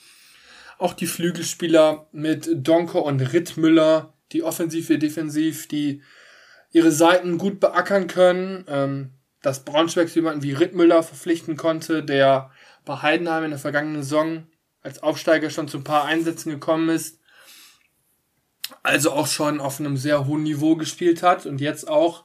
Auch 0.78 0.94
die 0.94 1.06
Flügelspieler 1.06 2.08
mit 2.12 2.48
Donker 2.52 3.02
und 3.04 3.20
Rittmüller, 3.20 4.14
die 4.32 4.42
offensiv 4.42 4.88
wie 4.88 4.98
defensiv, 4.98 5.68
die 5.68 6.02
ihre 6.72 6.90
Seiten 6.90 7.38
gut 7.38 7.60
beackern 7.60 8.06
können. 8.06 8.64
Ähm, 8.68 9.10
dass 9.42 9.64
Braunschweig 9.64 10.14
jemanden 10.14 10.42
wie 10.44 10.52
Rittmüller 10.52 11.02
verpflichten 11.02 11.56
konnte, 11.56 12.04
der 12.04 12.52
bei 12.84 13.02
Heidenheim 13.02 13.44
in 13.44 13.50
der 13.50 13.58
vergangenen 13.58 14.02
Saison 14.02 14.46
als 14.82 15.02
Aufsteiger 15.02 15.50
schon 15.50 15.66
zu 15.66 15.78
ein 15.78 15.84
paar 15.84 16.04
Einsätzen 16.04 16.50
gekommen 16.50 16.88
ist 16.88 17.18
also 18.82 19.12
auch 19.12 19.26
schon 19.26 19.60
auf 19.60 19.80
einem 19.80 19.96
sehr 19.96 20.26
hohen 20.26 20.42
Niveau 20.42 20.76
gespielt 20.76 21.22
hat 21.22 21.46
und 21.46 21.60
jetzt 21.60 21.88
auch 21.88 22.24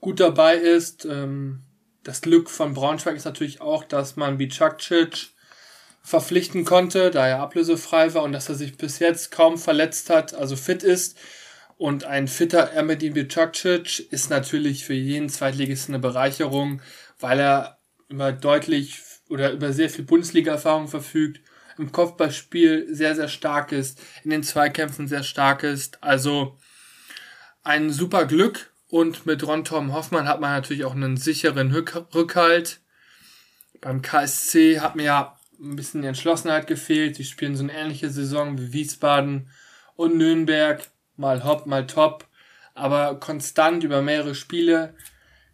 gut 0.00 0.20
dabei 0.20 0.56
ist. 0.56 1.04
Ähm, 1.04 1.62
das 2.02 2.20
Glück 2.20 2.50
von 2.50 2.74
Braunschweig 2.74 3.16
ist 3.16 3.24
natürlich 3.24 3.60
auch, 3.60 3.84
dass 3.84 4.16
man 4.16 4.38
Bicakcic 4.38 5.30
verpflichten 6.02 6.64
konnte, 6.64 7.10
da 7.10 7.26
er 7.26 7.40
ablösefrei 7.40 8.14
war 8.14 8.22
und 8.22 8.32
dass 8.32 8.48
er 8.48 8.54
sich 8.54 8.76
bis 8.76 8.98
jetzt 8.98 9.30
kaum 9.30 9.58
verletzt 9.58 10.10
hat, 10.10 10.34
also 10.34 10.56
fit 10.56 10.82
ist. 10.82 11.18
Und 11.76 12.04
ein 12.04 12.28
fitter 12.28 12.70
Ermedin 12.72 13.14
Bicakcic 13.14 14.12
ist 14.12 14.30
natürlich 14.30 14.84
für 14.84 14.94
jeden 14.94 15.28
Zweitligisten 15.28 15.94
eine 15.94 16.02
Bereicherung, 16.02 16.82
weil 17.18 17.40
er 17.40 17.78
immer 18.08 18.32
deutlich 18.32 19.00
oder 19.28 19.52
über 19.52 19.72
sehr 19.72 19.88
viel 19.88 20.04
Bundesliga-Erfahrung 20.04 20.88
verfügt 20.88 21.40
im 21.78 21.92
Kopfballspiel 21.92 22.94
sehr, 22.94 23.14
sehr 23.14 23.28
stark 23.28 23.72
ist, 23.72 24.00
in 24.22 24.30
den 24.30 24.42
Zweikämpfen 24.42 25.08
sehr 25.08 25.22
stark 25.22 25.62
ist. 25.62 26.02
Also 26.02 26.58
ein 27.62 27.90
super 27.90 28.26
Glück 28.26 28.69
und 28.90 29.24
mit 29.24 29.46
Ron 29.46 29.64
Tom 29.64 29.92
Hoffmann 29.92 30.28
hat 30.28 30.40
man 30.40 30.52
natürlich 30.52 30.84
auch 30.84 30.94
einen 30.94 31.16
sicheren 31.16 31.72
Rückhalt. 31.72 32.80
Beim 33.80 34.02
KSC 34.02 34.80
hat 34.80 34.96
mir 34.96 35.04
ja 35.04 35.38
ein 35.60 35.76
bisschen 35.76 36.02
die 36.02 36.08
Entschlossenheit 36.08 36.66
gefehlt. 36.66 37.16
Sie 37.16 37.24
spielen 37.24 37.56
so 37.56 37.62
eine 37.62 37.72
ähnliche 37.72 38.10
Saison 38.10 38.58
wie 38.58 38.72
Wiesbaden 38.72 39.48
und 39.96 40.16
Nürnberg, 40.16 40.82
mal 41.16 41.44
hopp, 41.44 41.66
mal 41.66 41.86
top, 41.86 42.26
aber 42.74 43.20
konstant 43.20 43.84
über 43.84 44.02
mehrere 44.02 44.34
Spiele 44.34 44.94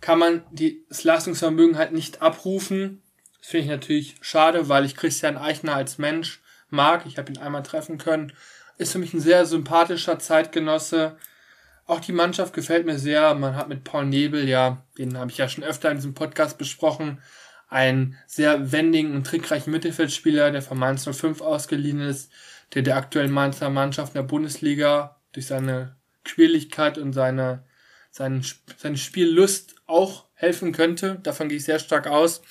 kann 0.00 0.18
man 0.18 0.42
das 0.52 1.04
Leistungsvermögen 1.04 1.76
halt 1.76 1.92
nicht 1.92 2.22
abrufen. 2.22 3.02
Das 3.38 3.48
finde 3.48 3.64
ich 3.64 3.70
natürlich 3.70 4.16
schade, 4.20 4.68
weil 4.68 4.84
ich 4.84 4.96
Christian 4.96 5.36
Eichner 5.36 5.74
als 5.74 5.98
Mensch 5.98 6.40
mag. 6.70 7.06
Ich 7.06 7.18
habe 7.18 7.32
ihn 7.32 7.38
einmal 7.38 7.62
treffen 7.62 7.98
können. 7.98 8.32
Ist 8.78 8.92
für 8.92 8.98
mich 8.98 9.14
ein 9.14 9.20
sehr 9.20 9.46
sympathischer 9.46 10.18
Zeitgenosse. 10.18 11.16
Auch 11.86 12.00
die 12.00 12.12
Mannschaft 12.12 12.52
gefällt 12.52 12.84
mir 12.84 12.98
sehr. 12.98 13.34
Man 13.34 13.54
hat 13.54 13.68
mit 13.68 13.84
Paul 13.84 14.06
Nebel, 14.06 14.48
ja, 14.48 14.82
den 14.98 15.16
habe 15.16 15.30
ich 15.30 15.38
ja 15.38 15.48
schon 15.48 15.64
öfter 15.64 15.90
in 15.90 15.98
diesem 15.98 16.14
Podcast 16.14 16.58
besprochen, 16.58 17.22
einen 17.68 18.16
sehr 18.26 18.72
wendigen 18.72 19.14
und 19.14 19.26
trickreichen 19.26 19.72
Mittelfeldspieler, 19.72 20.50
der 20.50 20.62
von 20.62 20.78
Mainz 20.78 21.04
05 21.04 21.40
ausgeliehen 21.40 22.00
ist, 22.00 22.32
der 22.74 22.82
der 22.82 22.96
aktuellen 22.96 23.30
Mainzer 23.30 23.70
Mannschaft 23.70 24.14
in 24.14 24.20
der 24.20 24.28
Bundesliga 24.28 25.16
durch 25.32 25.46
seine 25.46 25.96
Quirligkeit 26.24 26.98
und 26.98 27.12
seine, 27.12 27.64
seine, 28.10 28.42
seine 28.76 28.96
Spiellust 28.96 29.76
auch 29.86 30.26
helfen 30.34 30.72
könnte. 30.72 31.20
Davon 31.22 31.48
gehe 31.48 31.58
ich 31.58 31.64
sehr 31.64 31.78
stark 31.78 32.06
aus. 32.06 32.42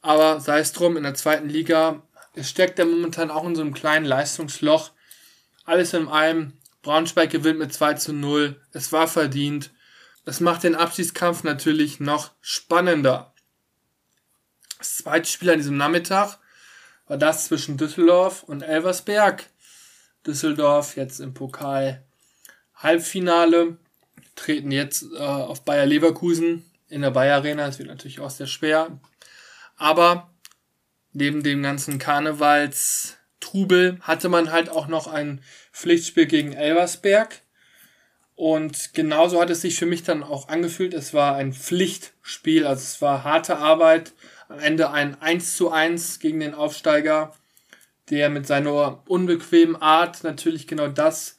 Aber 0.00 0.40
sei 0.40 0.58
es 0.58 0.72
drum, 0.72 0.96
in 0.96 1.04
der 1.04 1.14
zweiten 1.14 1.48
Liga 1.48 2.02
steckt 2.40 2.78
er 2.78 2.86
momentan 2.86 3.30
auch 3.30 3.44
in 3.44 3.54
so 3.54 3.62
einem 3.62 3.74
kleinen 3.74 4.04
Leistungsloch. 4.04 4.90
Alles 5.64 5.94
in 5.94 6.08
allem, 6.08 6.54
Braunschweig 6.82 7.30
gewinnt 7.30 7.58
mit 7.58 7.72
2 7.72 7.94
zu 7.94 8.12
0. 8.12 8.60
Es 8.72 8.92
war 8.92 9.08
verdient. 9.08 9.70
Das 10.24 10.40
macht 10.40 10.64
den 10.64 10.74
Abschiedskampf 10.74 11.42
natürlich 11.42 12.00
noch 12.00 12.32
spannender. 12.40 13.32
Das 14.78 14.96
zweite 14.96 15.28
Spiel 15.28 15.50
an 15.50 15.58
diesem 15.58 15.76
Nachmittag 15.76 16.38
war 17.06 17.16
das 17.16 17.46
zwischen 17.46 17.76
Düsseldorf 17.76 18.42
und 18.42 18.62
Elversberg. 18.62 19.44
Düsseldorf 20.26 20.96
jetzt 20.96 21.20
im 21.20 21.34
Pokal 21.34 22.04
Halbfinale, 22.74 23.76
treten 24.34 24.72
jetzt 24.72 25.04
äh, 25.12 25.18
auf 25.18 25.64
Bayer 25.64 25.86
Leverkusen 25.86 26.64
in 26.88 27.02
der 27.02 27.10
Bayer 27.10 27.36
Arena. 27.36 27.66
Das 27.66 27.78
wird 27.78 27.88
natürlich 27.88 28.20
auch 28.20 28.30
sehr 28.30 28.46
schwer. 28.46 28.98
Aber 29.76 30.30
neben 31.12 31.42
dem 31.42 31.62
ganzen 31.62 31.98
Karnevalstrubel 33.42 33.98
hatte 34.00 34.28
man 34.28 34.52
halt 34.52 34.70
auch 34.70 34.88
noch 34.88 35.06
ein 35.06 35.40
Pflichtspiel 35.72 36.26
gegen 36.26 36.52
Elversberg. 36.52 37.42
Und 38.34 38.94
genauso 38.94 39.40
hat 39.40 39.50
es 39.50 39.60
sich 39.60 39.78
für 39.78 39.86
mich 39.86 40.02
dann 40.02 40.22
auch 40.22 40.48
angefühlt. 40.48 40.94
Es 40.94 41.12
war 41.12 41.36
ein 41.36 41.52
Pflichtspiel, 41.52 42.66
also 42.66 42.80
es 42.80 43.02
war 43.02 43.24
harte 43.24 43.58
Arbeit. 43.58 44.12
Am 44.48 44.58
Ende 44.58 44.90
ein 44.90 45.20
1 45.20 45.56
zu 45.56 45.70
1 45.70 46.18
gegen 46.18 46.40
den 46.40 46.54
Aufsteiger, 46.54 47.32
der 48.10 48.30
mit 48.30 48.46
seiner 48.46 49.02
unbequemen 49.08 49.76
Art 49.76 50.24
natürlich 50.24 50.66
genau 50.66 50.88
das 50.88 51.36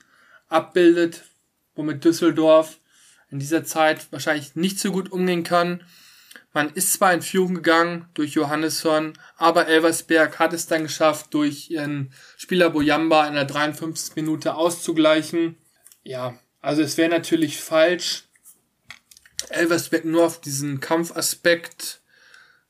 abbildet, 0.50 1.24
womit 1.75 2.05
Düsseldorf 2.05 2.79
in 3.29 3.39
dieser 3.39 3.63
Zeit 3.63 4.12
wahrscheinlich 4.12 4.55
nicht 4.55 4.79
so 4.79 4.91
gut 4.91 5.12
umgehen 5.12 5.43
kann. 5.43 5.83
Man 6.53 6.69
ist 6.69 6.93
zwar 6.93 7.13
in 7.13 7.24
Führung 7.24 7.55
gegangen 7.55 8.07
durch 8.13 8.33
Johannesson, 8.33 9.13
aber 9.38 9.67
Elversberg 9.67 10.38
hat 10.38 10.53
es 10.53 10.67
dann 10.67 10.83
geschafft, 10.83 11.33
durch 11.33 11.72
ihren 11.72 12.13
Spieler 12.38 12.69
Boyamba 12.69 13.27
in 13.27 13.33
der 13.33 13.45
53. 13.45 14.15
Minute 14.15 14.53
auszugleichen. 14.53 15.57
Ja, 16.03 16.38
also 16.62 16.83
es 16.83 16.98
wäre 16.98 17.10
natürlich 17.10 17.60
falsch, 17.60 18.25
Elversberg 19.50 20.05
nur 20.05 20.25
auf 20.25 20.41
diesen 20.41 20.79
Kampfaspekt 20.79 22.01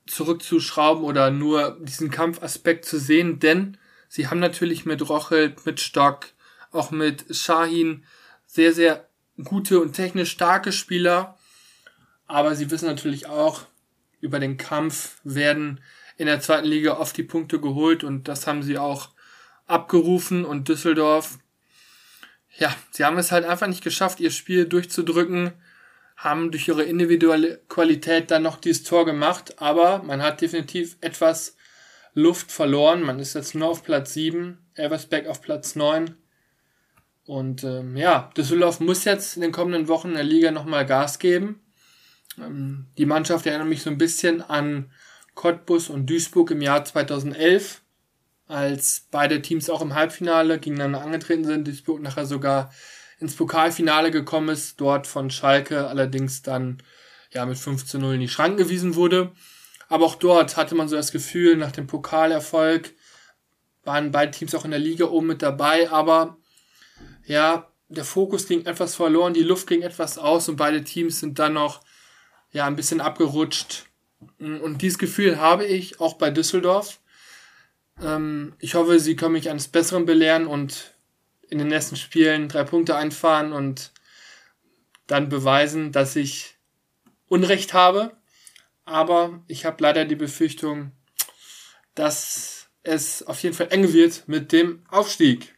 zurückzuschrauben 0.08 1.04
oder 1.04 1.30
nur 1.30 1.78
diesen 1.82 2.10
Kampfaspekt 2.10 2.86
zu 2.86 3.00
sehen, 3.00 3.40
denn 3.40 3.78
sie 4.08 4.28
haben 4.28 4.40
natürlich 4.40 4.86
mit 4.86 5.08
Rochel, 5.08 5.56
mit 5.66 5.80
Stock, 5.80 6.28
auch 6.72 6.92
mit 6.92 7.36
Shahin 7.36 8.06
sehr, 8.46 8.74
sehr 8.74 9.08
gute 9.44 9.80
und 9.80 9.94
technisch 9.94 10.32
starke 10.32 10.72
Spieler. 10.72 11.38
Aber 12.28 12.56
sie 12.56 12.72
wissen 12.72 12.88
natürlich 12.88 13.28
auch, 13.28 13.66
über 14.24 14.40
den 14.40 14.58
Kampf 14.58 15.20
werden 15.24 15.82
in 16.18 16.28
der 16.28 16.40
zweiten 16.40 16.68
Liga 16.68 16.98
oft 16.98 17.16
die 17.18 17.24
Punkte 17.24 17.60
geholt 17.60 18.04
und 18.04 18.28
das 18.28 18.48
haben 18.48 18.64
sie 18.64 18.78
auch 18.78 19.10
abgerufen 19.68 20.46
und 20.46 20.70
Düsseldorf, 20.70 21.40
ja, 22.58 22.74
sie 22.92 23.04
haben 23.04 23.18
es 23.18 23.32
halt 23.32 23.46
einfach 23.46 23.68
nicht 23.68 23.84
geschafft, 23.84 24.20
ihr 24.20 24.32
Spiel 24.32 24.66
durchzudrücken, 24.66 25.52
haben 26.16 26.52
durch 26.52 26.68
ihre 26.68 26.84
individuelle 26.84 27.60
Qualität 27.68 28.32
dann 28.32 28.44
noch 28.44 28.58
dieses 28.58 28.84
Tor 28.84 29.06
gemacht, 29.06 29.62
aber 29.62 30.04
man 30.04 30.22
hat 30.22 30.42
definitiv 30.42 30.98
etwas 31.02 31.58
Luft 32.14 32.52
verloren. 32.52 33.02
Man 33.02 33.20
ist 33.20 33.34
jetzt 33.34 33.56
nur 33.56 33.68
auf 33.68 33.84
Platz 33.84 34.14
7, 34.14 34.60
Elversberg 34.76 35.28
auf 35.28 35.42
Platz 35.42 35.76
9. 35.76 36.16
Und 37.26 37.64
ähm, 37.64 37.98
ja, 37.98 38.32
Düsseldorf 38.38 38.80
muss 38.80 39.06
jetzt 39.06 39.36
in 39.36 39.42
den 39.42 39.52
kommenden 39.52 39.88
Wochen 39.88 40.10
in 40.10 40.16
der 40.16 40.24
Liga 40.24 40.52
nochmal 40.52 40.86
Gas 40.86 41.20
geben. 41.20 41.63
Ähm, 42.38 42.88
die 42.98 43.06
Mannschaft 43.06 43.46
erinnert 43.46 43.68
mich 43.68 43.82
so 43.82 43.90
ein 43.90 43.98
bisschen 43.98 44.42
an 44.42 44.92
Cottbus 45.36 45.90
und 45.90 46.10
Duisburg 46.10 46.52
im 46.52 46.62
Jahr 46.62 46.86
2011, 46.86 47.82
als 48.48 49.08
beide 49.12 49.42
Teams 49.42 49.70
auch 49.70 49.82
im 49.82 49.96
Halbfinale 49.96 50.60
gegeneinander 50.60 51.02
angetreten 51.02 51.46
sind. 51.46 51.68
Duisburg 51.68 52.02
nachher 52.02 52.26
sogar 52.26 52.72
ins 53.20 53.36
Pokalfinale 53.36 54.12
gekommen 54.12 54.50
ist, 54.50 54.80
dort 54.80 55.08
von 55.08 55.30
Schalke 55.30 55.88
allerdings 55.88 56.42
dann 56.42 56.84
ja 57.32 57.46
mit 57.46 57.58
5 57.58 57.86
zu 57.86 57.98
0 57.98 58.16
in 58.16 58.22
die 58.22 58.28
Schranken 58.28 58.58
gewiesen 58.58 58.96
wurde. 58.96 59.32
Aber 59.88 60.06
auch 60.06 60.16
dort 60.16 60.58
hatte 60.58 60.76
man 60.76 60.88
so 60.88 60.96
das 60.96 61.12
Gefühl, 61.12 61.56
nach 61.58 61.72
dem 61.72 61.88
Pokalerfolg 61.88 62.94
waren 63.84 64.12
beide 64.12 64.32
Teams 64.32 64.56
auch 64.56 64.66
in 64.66 64.72
der 64.72 64.80
Liga 64.80 65.06
oben 65.06 65.28
mit 65.28 65.42
dabei, 65.42 65.90
aber 65.90 66.38
ja, 67.26 67.70
der 67.90 68.06
Fokus 68.06 68.48
ging 68.48 68.66
etwas 68.66 68.96
verloren, 68.96 69.34
die 69.34 69.44
Luft 69.44 69.68
ging 69.68 69.82
etwas 69.82 70.18
aus 70.18 70.50
und 70.50 70.56
beide 70.56 70.84
Teams 70.84 71.20
sind 71.20 71.38
dann 71.38 71.54
noch 71.54 71.82
ja 72.54 72.66
ein 72.66 72.78
bisschen 72.78 73.02
abgerutscht. 73.02 73.86
Und 74.40 74.82
dieses 74.82 74.98
Gefühl 74.98 75.40
habe 75.40 75.66
ich 75.66 76.00
auch 76.00 76.14
bei 76.14 76.30
Düsseldorf. 76.30 77.02
Ähm, 78.02 78.54
ich 78.60 78.76
hoffe, 78.76 79.00
sie 79.00 79.16
können 79.16 79.34
mich 79.34 79.50
eines 79.50 79.68
Besseren 79.68 80.06
belehren 80.06 80.48
und 80.48 80.94
in 81.50 81.58
den 81.58 81.68
nächsten 81.68 81.98
Spielen 81.98 82.48
drei 82.48 82.64
Punkte 82.64 82.96
einfahren 82.96 83.52
und 83.52 83.92
dann 85.08 85.30
beweisen, 85.30 85.92
dass 85.92 86.16
ich 86.16 86.56
Unrecht 87.28 87.74
habe. 87.74 88.16
Aber 88.86 89.44
ich 89.48 89.66
habe 89.66 89.78
leider 89.82 90.06
die 90.06 90.16
Befürchtung, 90.16 90.92
dass 91.96 92.70
es 92.84 93.24
auf 93.24 93.42
jeden 93.44 93.56
Fall 93.56 93.68
eng 93.72 93.94
wird 93.94 94.28
mit 94.28 94.52
dem 94.52 94.84
Aufstieg. 94.90 95.56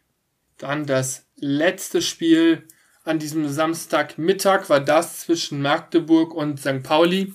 Dann 0.57 0.85
das 0.85 1.25
letzte 1.35 2.01
Spiel 2.01 2.67
an 3.05 3.19
diesem 3.19 3.47
Samstagmittag 3.47 4.67
war 4.69 4.79
das 4.79 5.21
zwischen 5.21 5.61
Magdeburg 5.61 6.33
und 6.33 6.59
St. 6.59 6.81
Pauli. 6.81 7.33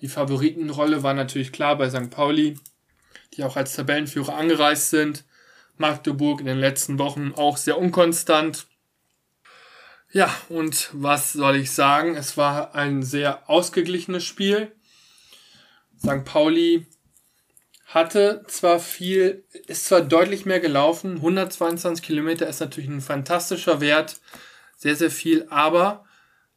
Die 0.00 0.08
Favoritenrolle 0.08 1.02
war 1.02 1.12
natürlich 1.12 1.52
klar 1.52 1.76
bei 1.76 1.90
St. 1.90 2.08
Pauli, 2.08 2.58
die 3.34 3.42
auch 3.42 3.56
als 3.56 3.74
Tabellenführer 3.74 4.36
angereist 4.36 4.90
sind. 4.90 5.24
Magdeburg 5.76 6.40
in 6.40 6.46
den 6.46 6.58
letzten 6.58 7.00
Wochen 7.00 7.32
auch 7.36 7.56
sehr 7.56 7.78
unkonstant. 7.78 8.66
Ja, 10.12 10.32
und 10.48 10.90
was 10.92 11.32
soll 11.32 11.56
ich 11.56 11.72
sagen? 11.72 12.16
Es 12.16 12.36
war 12.36 12.74
ein 12.76 13.02
sehr 13.02 13.50
ausgeglichenes 13.50 14.22
Spiel. 14.22 14.70
St. 15.98 16.24
Pauli 16.24 16.86
hatte 17.86 18.44
zwar 18.46 18.78
viel, 18.78 19.44
ist 19.66 19.86
zwar 19.86 20.02
deutlich 20.02 20.46
mehr 20.46 20.60
gelaufen, 20.60 21.16
122 21.16 22.04
Kilometer 22.04 22.46
ist 22.46 22.60
natürlich 22.60 22.88
ein 22.88 23.00
fantastischer 23.00 23.80
Wert, 23.80 24.20
sehr, 24.82 24.96
sehr 24.96 25.12
viel, 25.12 25.46
aber 25.48 26.04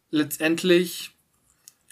letztendlich 0.10 1.12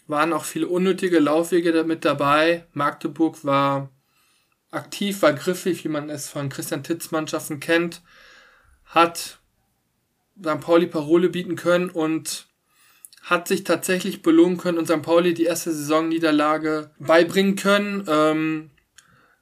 waren 0.07 0.33
auch 0.33 0.45
viele 0.45 0.67
unnötige 0.67 1.19
Laufwege 1.19 1.71
damit 1.71 2.05
dabei. 2.05 2.65
Magdeburg 2.73 3.45
war 3.45 3.91
aktiv, 4.71 5.21
war 5.21 5.33
griffig, 5.33 5.83
wie 5.83 5.89
man 5.89 6.09
es 6.09 6.29
von 6.29 6.49
Christian 6.49 6.81
Titz 6.81 7.11
Mannschaften 7.11 7.59
kennt, 7.59 8.01
hat 8.85 9.37
St. 10.39 10.59
Pauli 10.59 10.87
Parole 10.87 11.29
bieten 11.29 11.55
können 11.55 11.91
und 11.91 12.47
hat 13.21 13.47
sich 13.47 13.63
tatsächlich 13.63 14.23
belohnen 14.23 14.57
können 14.57 14.79
und 14.79 14.87
St. 14.87 15.03
Pauli 15.03 15.35
die 15.35 15.43
erste 15.43 15.71
Saisonniederlage 15.71 16.89
beibringen 16.97 17.55
können. 17.55 18.05
Ähm, 18.07 18.71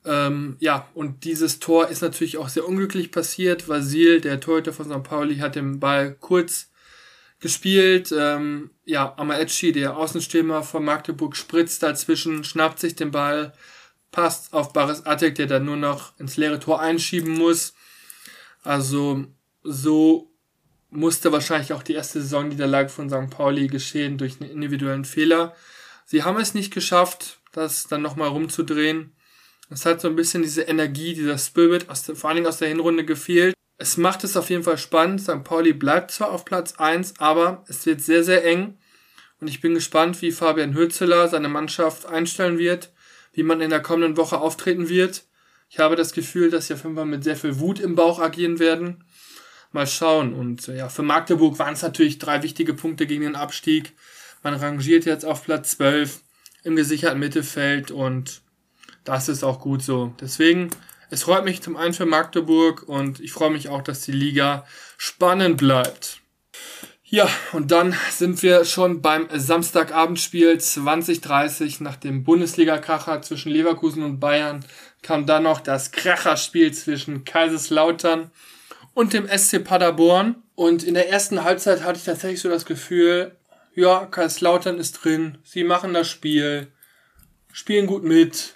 ähm, 0.04 0.58
ja, 0.60 0.89
und 0.93 1.23
dieses 1.23 1.60
Tor 1.60 1.88
ist 1.88 2.01
natürlich 2.01 2.38
auch 2.38 2.49
sehr 2.49 2.67
unglücklich 2.67 3.12
passiert. 3.12 3.69
Vasil, 3.69 4.19
der 4.19 4.41
Torhüter 4.41 4.73
von 4.73 4.88
St. 4.91 5.04
Pauli, 5.04 5.38
hat 5.38 5.56
den 5.56 5.80
Ball 5.80 6.17
kurz 6.19 6.70
gespielt. 7.41 8.13
Ähm, 8.17 8.69
ja, 8.86 9.13
Amaechi, 9.17 9.73
der 9.73 9.97
Außenstürmer 9.97 10.63
von 10.63 10.86
Magdeburg, 10.86 11.36
spritzt 11.36 11.84
dazwischen, 11.84 12.43
schnappt 12.43 12.80
sich 12.80 12.95
den 12.95 13.12
Ball, 13.12 13.54
passt 14.12 14.54
auf 14.54 14.71
Baris 14.71 15.06
Attek, 15.06 15.36
der 15.36 15.47
dann 15.47 15.65
nur 15.65 15.77
noch 15.77 16.17
ins 16.19 16.38
leere 16.38 16.60
Tor 16.60 16.80
einschieben 16.80 17.34
muss. 17.34 17.73
Also 18.63 19.25
so 19.63 20.32
musste 20.89 21.32
wahrscheinlich 21.32 21.73
auch 21.73 21.84
die 21.84 21.93
erste 21.93 22.21
Saisonniederlage 22.21 22.89
von 22.89 23.10
St. 23.10 23.30
Pauli 23.30 23.67
geschehen 23.67 24.17
durch 24.17 24.39
einen 24.39 24.51
individuellen 24.51 25.06
Fehler. 25.06 25.56
Sie 26.06 26.23
haben 26.23 26.39
es 26.39 26.54
nicht 26.54 26.73
geschafft, 26.73 27.39
das 27.54 27.88
dann 27.88 28.01
nochmal 28.01 28.30
rumzudrehen. 28.30 29.15
Es 29.69 29.86
hat 29.86 30.01
so 30.01 30.10
ein 30.10 30.17
bisschen 30.17 30.43
diese 30.43 30.63
Energie, 30.63 31.13
dieser 31.13 31.38
Spirit, 31.38 31.89
aus 31.89 32.04
der, 32.04 32.15
vor 32.17 32.30
allen 32.30 32.38
Dingen 32.38 32.47
aus 32.47 32.58
der 32.58 32.67
Hinrunde 32.67 33.06
gefehlt. 33.06 33.56
Es 33.82 33.98
macht 33.98 34.24
es 34.24 34.38
auf 34.38 34.52
jeden 34.52 34.63
Fall 34.63 34.78
spannend. 34.78 35.22
St. 35.22 35.44
Pauli 35.44 35.74
bleibt 35.74 36.12
zwar 36.12 36.32
auf 36.32 36.46
Platz 36.46 36.76
1, 36.78 37.15
aber 37.17 37.65
es 37.67 37.84
wird 37.88 38.00
sehr, 38.00 38.24
sehr 38.24 38.46
eng. 38.46 38.78
Und 39.39 39.48
ich 39.48 39.60
bin 39.60 39.74
gespannt, 39.74 40.22
wie 40.22 40.32
Fabian 40.32 40.76
Hülzeler 40.76 41.28
seine 41.28 41.50
Mannschaft 41.50 42.06
einstellen 42.06 42.60
wird, 42.60 42.94
wie 43.34 43.41
man 43.41 43.60
in 43.60 43.72
der 43.72 43.82
kommenden 43.82 44.17
Woche 44.17 44.39
auftreten 44.39 44.88
wird. 44.88 45.24
Ich 45.67 45.80
habe 45.80 45.96
das 45.96 46.13
Gefühl, 46.13 46.52
dass 46.52 46.67
sie 46.67 46.76
auf 46.76 46.84
jeden 46.84 46.96
Fall 46.96 47.08
mit 47.08 47.24
sehr 47.24 47.36
viel 47.36 47.58
Wut 47.60 47.80
im 47.80 47.96
Bauch 47.96 48.20
agieren 48.20 48.60
werden. 48.60 49.04
Mal 49.72 49.88
schauen. 49.88 50.36
Und 50.36 50.67
ja, 50.67 50.88
für 50.88 51.02
Magdeburg 51.02 51.58
waren 51.58 51.74
es 51.74 51.82
natürlich 51.82 52.20
drei 52.20 52.44
wichtige 52.44 52.76
Punkte 52.76 53.08
gegen 53.08 53.24
den 53.24 53.36
Abstieg. 53.36 53.94
Man 54.44 54.54
rangiert 54.54 55.06
jetzt 55.06 55.26
auf 55.26 55.44
Platz 55.44 55.72
12 55.78 56.20
im 56.63 56.76
gesicherten 56.76 57.20
Mittelfeld 57.20 57.89
und 57.89 58.41
das 59.06 59.28
ist 59.28 59.44
auch 59.44 59.60
gut 59.60 59.82
so. 59.82 60.13
Deswegen 60.22 60.70
es 61.12 61.24
freut 61.24 61.43
mich 61.43 61.62
zum 61.62 61.76
einen 61.76 61.93
für 61.93 62.06
Magdeburg 62.06 62.84
und 62.88 63.19
ich 63.19 63.34
freue 63.34 63.52
mich 63.52 63.67
auch, 63.67 63.82
dass 63.82 64.02
die 64.02 64.13
Liga 64.13 64.65
spannend 64.97 65.58
bleibt. 65.58 66.21
Ja, 67.04 67.30
und 67.52 67.71
dann 67.71 67.93
sind 68.10 68.41
wir 68.41 68.63
schon 68.63 69.02
beim 69.02 69.28
Samstagabendspiel 69.30 70.58
2030 70.58 71.82
nach 71.82 71.97
dem 71.97 72.24
Bundesliga-Kracher 72.24 73.21
zwischen 73.21 73.52
Leverkusen 73.52 74.04
und 74.04 74.21
Bayern 74.21 74.63
kam 75.02 75.26
dann 75.26 75.43
noch 75.43 75.60
das 75.60 75.91
Kracherspiel 75.91 76.74
zwischen 76.74 77.26
Kaiserslautern 77.26 78.32
und 78.93 79.12
dem 79.12 79.28
SC 79.28 79.62
Paderborn. 79.62 80.41
Und 80.56 80.84
in 80.84 80.93
der 80.93 81.10
ersten 81.10 81.43
Halbzeit 81.43 81.84
hatte 81.84 82.00
ich 82.00 82.06
tatsächlich 82.06 82.39
so 82.39 82.47
das 82.47 82.65
Gefühl, 82.65 83.36
ja, 83.76 84.06
Kaiserslautern 84.06 84.78
ist 84.78 85.04
drin, 85.04 85.39
sie 85.43 85.65
machen 85.65 85.93
das 85.93 86.10
Spiel, 86.10 86.71
spielen 87.52 87.88
gut 87.88 88.06
mit, 88.06 88.56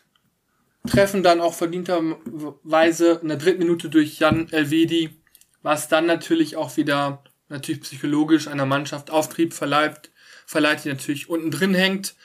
treffen 0.86 1.24
dann 1.24 1.42
auch 1.42 1.54
verdienterweise 1.54 3.20
in 3.22 3.28
der 3.28 3.38
dritten 3.38 3.60
Minute 3.60 3.90
durch 3.90 4.20
Jan 4.20 4.50
Elvedi, 4.52 5.22
was 5.62 5.88
dann 5.88 6.06
natürlich 6.06 6.56
auch 6.56 6.78
wieder 6.78 7.24
natürlich 7.50 7.82
psychologisch 7.82 8.48
einer 8.48 8.66
Mannschaft 8.66 9.12
Auftrieb 9.12 9.54
verleiht, 9.54 10.12
verleiht, 10.46 10.84
die 10.84 10.90
natürlich 10.90 11.30
unten 11.30 11.52
drin 11.52 11.74
hängt. 11.74 12.16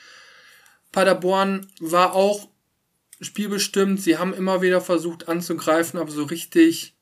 Paderborn 0.91 1.67
war 1.79 2.13
auch 2.13 2.49
spielbestimmt. 3.21 4.01
Sie 4.01 4.17
haben 4.17 4.33
immer 4.33 4.61
wieder 4.61 4.81
versucht 4.81 5.27
anzugreifen, 5.29 5.99
aber 5.99 6.11
so 6.11 6.23
richtig 6.23 6.95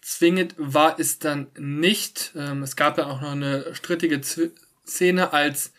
zwingend 0.00 0.54
war 0.58 0.98
es 0.98 1.18
dann 1.18 1.48
nicht. 1.58 2.32
Ähm, 2.36 2.62
es 2.62 2.76
gab 2.76 2.98
ja 2.98 3.06
auch 3.06 3.20
noch 3.20 3.32
eine 3.32 3.74
strittige 3.74 4.20
Szene, 4.86 5.32
als 5.32 5.72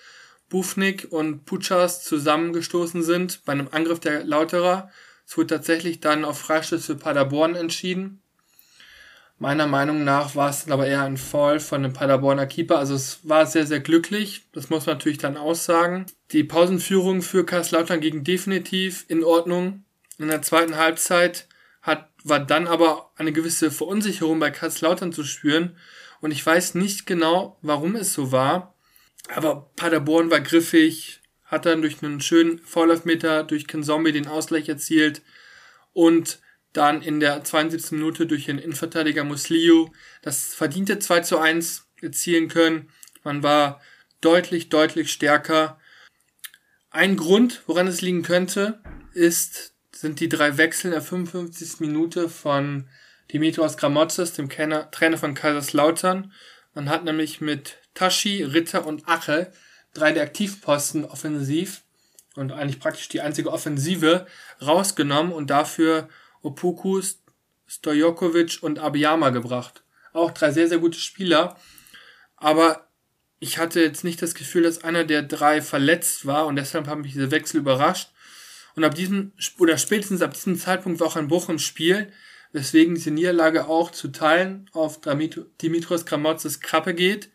Bufnik 0.50 1.08
und 1.12 1.46
Puchas 1.46 2.04
zusammengestoßen 2.04 3.04
sind 3.04 3.44
bei 3.46 3.54
einem 3.54 3.70
Angriff 3.72 4.00
der 4.00 4.24
Lauterer. 4.24 4.90
Es 5.26 5.38
wurde 5.38 5.56
tatsächlich 5.56 6.00
dann 6.00 6.24
auf 6.24 6.40
Freistoß 6.40 6.86
für 6.86 6.96
Paderborn 6.96 7.56
entschieden. 7.56 8.22
Meiner 9.38 9.68
Meinung 9.68 10.06
nach 10.06 10.36
war 10.36 10.50
es 10.50 10.70
aber 10.70 10.88
eher 10.88 11.04
ein 11.04 11.18
Fall 11.18 11.60
von 11.60 11.84
dem 11.84 11.92
Paderborner 11.92 12.46
Keeper. 12.46 12.78
Also 12.78 12.96
es 12.96 13.20
war 13.24 13.46
sehr, 13.46 13.66
sehr 13.66 13.82
glücklich. 13.82 14.48
Das 14.54 14.70
muss 14.70 14.86
man 14.86 14.96
natürlich 14.96 15.18
dann 15.18 15.36
aussagen. 15.36 16.06
Die 16.32 16.46
Pausenführung 16.46 17.22
für 17.22 17.46
Kaiserslautern 17.46 18.00
ging 18.00 18.24
definitiv 18.24 19.04
in 19.10 19.26
Ordnung. 19.26 19.84
In 20.18 20.30
der 20.30 20.42
zweiten 20.42 20.78
Halbzeit 20.78 21.50
hat, 21.82 22.10
war 22.24 22.40
dann 22.40 22.68
aber 22.68 23.12
eine 23.18 23.34
gewisse 23.34 23.72
Verunsicherung 23.72 24.40
bei 24.40 24.52
Kaiserslautern 24.52 25.12
zu 25.12 25.26
spüren. 25.26 25.76
Und 26.22 26.32
ich 26.32 26.46
weiß 26.46 26.76
nicht 26.76 27.06
genau, 27.06 27.58
warum 27.62 27.98
es 27.98 28.14
so 28.14 28.32
war. 28.32 28.75
Aber 29.34 29.72
Paderborn 29.76 30.30
war 30.30 30.42
griffig, 30.42 31.22
hat 31.46 31.66
dann 31.66 31.82
durch 31.82 32.04
einen 32.04 32.22
schönen 32.22 32.60
Vorlaufmeter 32.60 33.44
durch 33.44 33.68
Ken 33.68 33.84
Zombie 33.84 34.12
den 34.12 34.28
Ausgleich 34.28 34.70
erzielt 34.70 35.22
und 35.94 36.40
dann 36.74 37.02
in 37.02 37.20
der 37.20 37.44
72. 37.44 37.92
Minute 37.92 38.28
durch 38.28 38.46
den 38.46 38.60
Innenverteidiger 38.60 39.24
Musliu 39.24 39.90
das 40.22 40.54
verdiente 40.54 41.00
2 41.00 41.22
zu 41.22 41.40
1 41.40 41.88
erzielen 42.02 42.50
können. 42.50 42.90
Man 43.24 43.44
war 43.44 43.82
deutlich, 44.22 44.70
deutlich 44.70 45.12
stärker. 45.12 45.80
Ein 46.90 47.16
Grund, 47.16 47.64
woran 47.68 47.88
es 47.88 48.02
liegen 48.02 48.24
könnte, 48.24 48.82
ist, 49.14 49.74
sind 49.92 50.20
die 50.20 50.30
drei 50.30 50.58
Wechsel 50.58 50.88
in 50.88 50.92
der 50.92 51.02
55. 51.02 51.80
Minute 51.80 52.30
von 52.30 52.90
Dimitrios 53.32 53.78
Gramotzes, 53.78 54.34
dem 54.34 54.50
Trainer 54.50 55.18
von 55.18 55.34
Kaiserslautern. 55.34 56.34
Man 56.74 56.90
hat 56.90 57.06
nämlich 57.06 57.40
mit 57.40 57.78
Tashi, 57.96 58.44
Ritter 58.44 58.86
und 58.86 59.08
Ache 59.08 59.52
drei 59.96 60.12
der 60.12 60.24
Aktivposten 60.24 61.06
offensiv 61.06 61.82
und 62.36 62.52
eigentlich 62.52 62.80
praktisch 62.80 63.08
die 63.08 63.22
einzige 63.22 63.52
Offensive 63.52 64.28
rausgenommen 64.62 65.34
und 65.34 65.50
dafür 65.50 66.10
Opoku, 66.44 67.02
Stojokovic 67.66 68.60
und 68.62 68.78
Abiyama 68.78 69.30
gebracht. 69.32 69.84
Auch 70.14 70.32
drei 70.32 70.52
sehr, 70.52 70.68
sehr 70.68 70.78
gute 70.78 71.00
Spieler. 71.00 71.58
Aber 72.38 72.88
ich 73.40 73.58
hatte 73.58 73.82
jetzt 73.82 74.04
nicht 74.04 74.22
das 74.22 74.36
Gefühl, 74.36 74.64
dass 74.64 74.84
einer 74.84 75.04
der 75.04 75.24
drei 75.24 75.62
verletzt 75.62 76.26
war 76.26 76.46
und 76.46 76.58
deshalb 76.58 76.88
haben 76.88 77.02
mich 77.02 77.14
diese 77.14 77.32
Wechsel 77.32 77.60
überrascht. 77.60 78.12
Und 78.76 78.84
ab 78.84 78.96
diesem, 78.96 79.32
oder 79.58 79.78
spätestens 79.78 80.22
ab 80.22 80.34
diesem 80.34 80.58
Zeitpunkt 80.58 81.00
war 81.00 81.08
auch 81.08 81.16
ein 81.16 81.30
Bruch 81.30 81.48
im 81.50 81.60
Spiel, 81.60 82.12
weswegen 82.52 82.96
diese 82.96 83.12
Niederlage 83.12 83.68
auch 83.68 83.92
zu 83.92 84.10
Teilen 84.10 84.70
auf 84.74 85.00
Dimitros 85.62 86.06
Kramotzes 86.06 86.60
Krappe 86.60 86.94
geht. 86.94 87.30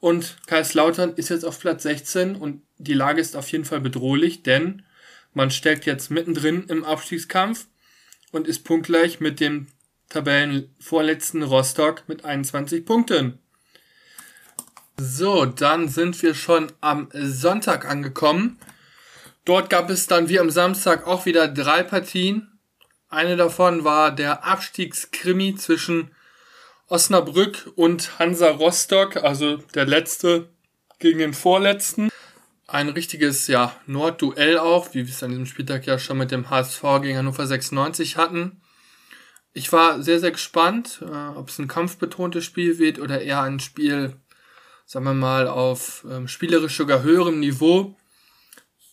Und 0.00 0.36
Kaiserslautern 0.46 1.14
ist 1.14 1.30
jetzt 1.30 1.44
auf 1.44 1.58
Platz 1.58 1.82
16 1.82 2.36
und 2.36 2.62
die 2.78 2.94
Lage 2.94 3.20
ist 3.20 3.36
auf 3.36 3.50
jeden 3.50 3.64
Fall 3.64 3.80
bedrohlich, 3.80 4.42
denn 4.42 4.82
man 5.32 5.50
steckt 5.50 5.86
jetzt 5.86 6.10
mittendrin 6.10 6.64
im 6.68 6.84
Abstiegskampf 6.84 7.66
und 8.32 8.46
ist 8.46 8.64
punktgleich 8.64 9.20
mit 9.20 9.40
dem 9.40 9.68
Tabellenvorletzten 10.08 11.42
Rostock 11.42 12.04
mit 12.06 12.24
21 12.24 12.84
Punkten. 12.84 13.38
So, 14.98 15.44
dann 15.44 15.88
sind 15.88 16.22
wir 16.22 16.34
schon 16.34 16.72
am 16.80 17.08
Sonntag 17.12 17.84
angekommen. 17.84 18.58
Dort 19.44 19.68
gab 19.68 19.90
es 19.90 20.06
dann 20.06 20.28
wie 20.28 20.40
am 20.40 20.50
Samstag 20.50 21.06
auch 21.06 21.26
wieder 21.26 21.48
drei 21.48 21.82
Partien. 21.82 22.58
Eine 23.08 23.36
davon 23.36 23.84
war 23.84 24.10
der 24.14 24.44
Abstiegskrimi 24.44 25.54
zwischen 25.54 26.10
Osnabrück 26.88 27.72
und 27.74 28.18
Hansa 28.18 28.48
Rostock, 28.50 29.16
also 29.16 29.56
der 29.74 29.86
letzte 29.86 30.48
gegen 31.00 31.18
den 31.18 31.34
vorletzten. 31.34 32.10
Ein 32.68 32.88
richtiges, 32.88 33.48
ja, 33.48 33.74
Nordduell 33.86 34.58
auch, 34.58 34.94
wie 34.94 35.06
wir 35.06 35.12
es 35.12 35.22
an 35.22 35.30
diesem 35.30 35.46
Spieltag 35.46 35.86
ja 35.86 35.98
schon 35.98 36.18
mit 36.18 36.30
dem 36.30 36.48
HSV 36.48 36.82
gegen 37.02 37.18
Hannover 37.18 37.46
96 37.46 38.16
hatten. 38.16 38.60
Ich 39.52 39.72
war 39.72 40.02
sehr, 40.02 40.20
sehr 40.20 40.30
gespannt, 40.30 41.00
äh, 41.02 41.36
ob 41.36 41.48
es 41.48 41.58
ein 41.58 41.68
kampfbetontes 41.68 42.44
Spiel 42.44 42.78
wird 42.78 43.00
oder 43.00 43.20
eher 43.20 43.42
ein 43.42 43.58
Spiel, 43.58 44.16
sagen 44.84 45.06
wir 45.06 45.14
mal, 45.14 45.48
auf 45.48 46.04
ähm, 46.08 46.28
spielerisch 46.28 46.76
sogar 46.76 47.02
höherem 47.02 47.40
Niveau. 47.40 47.96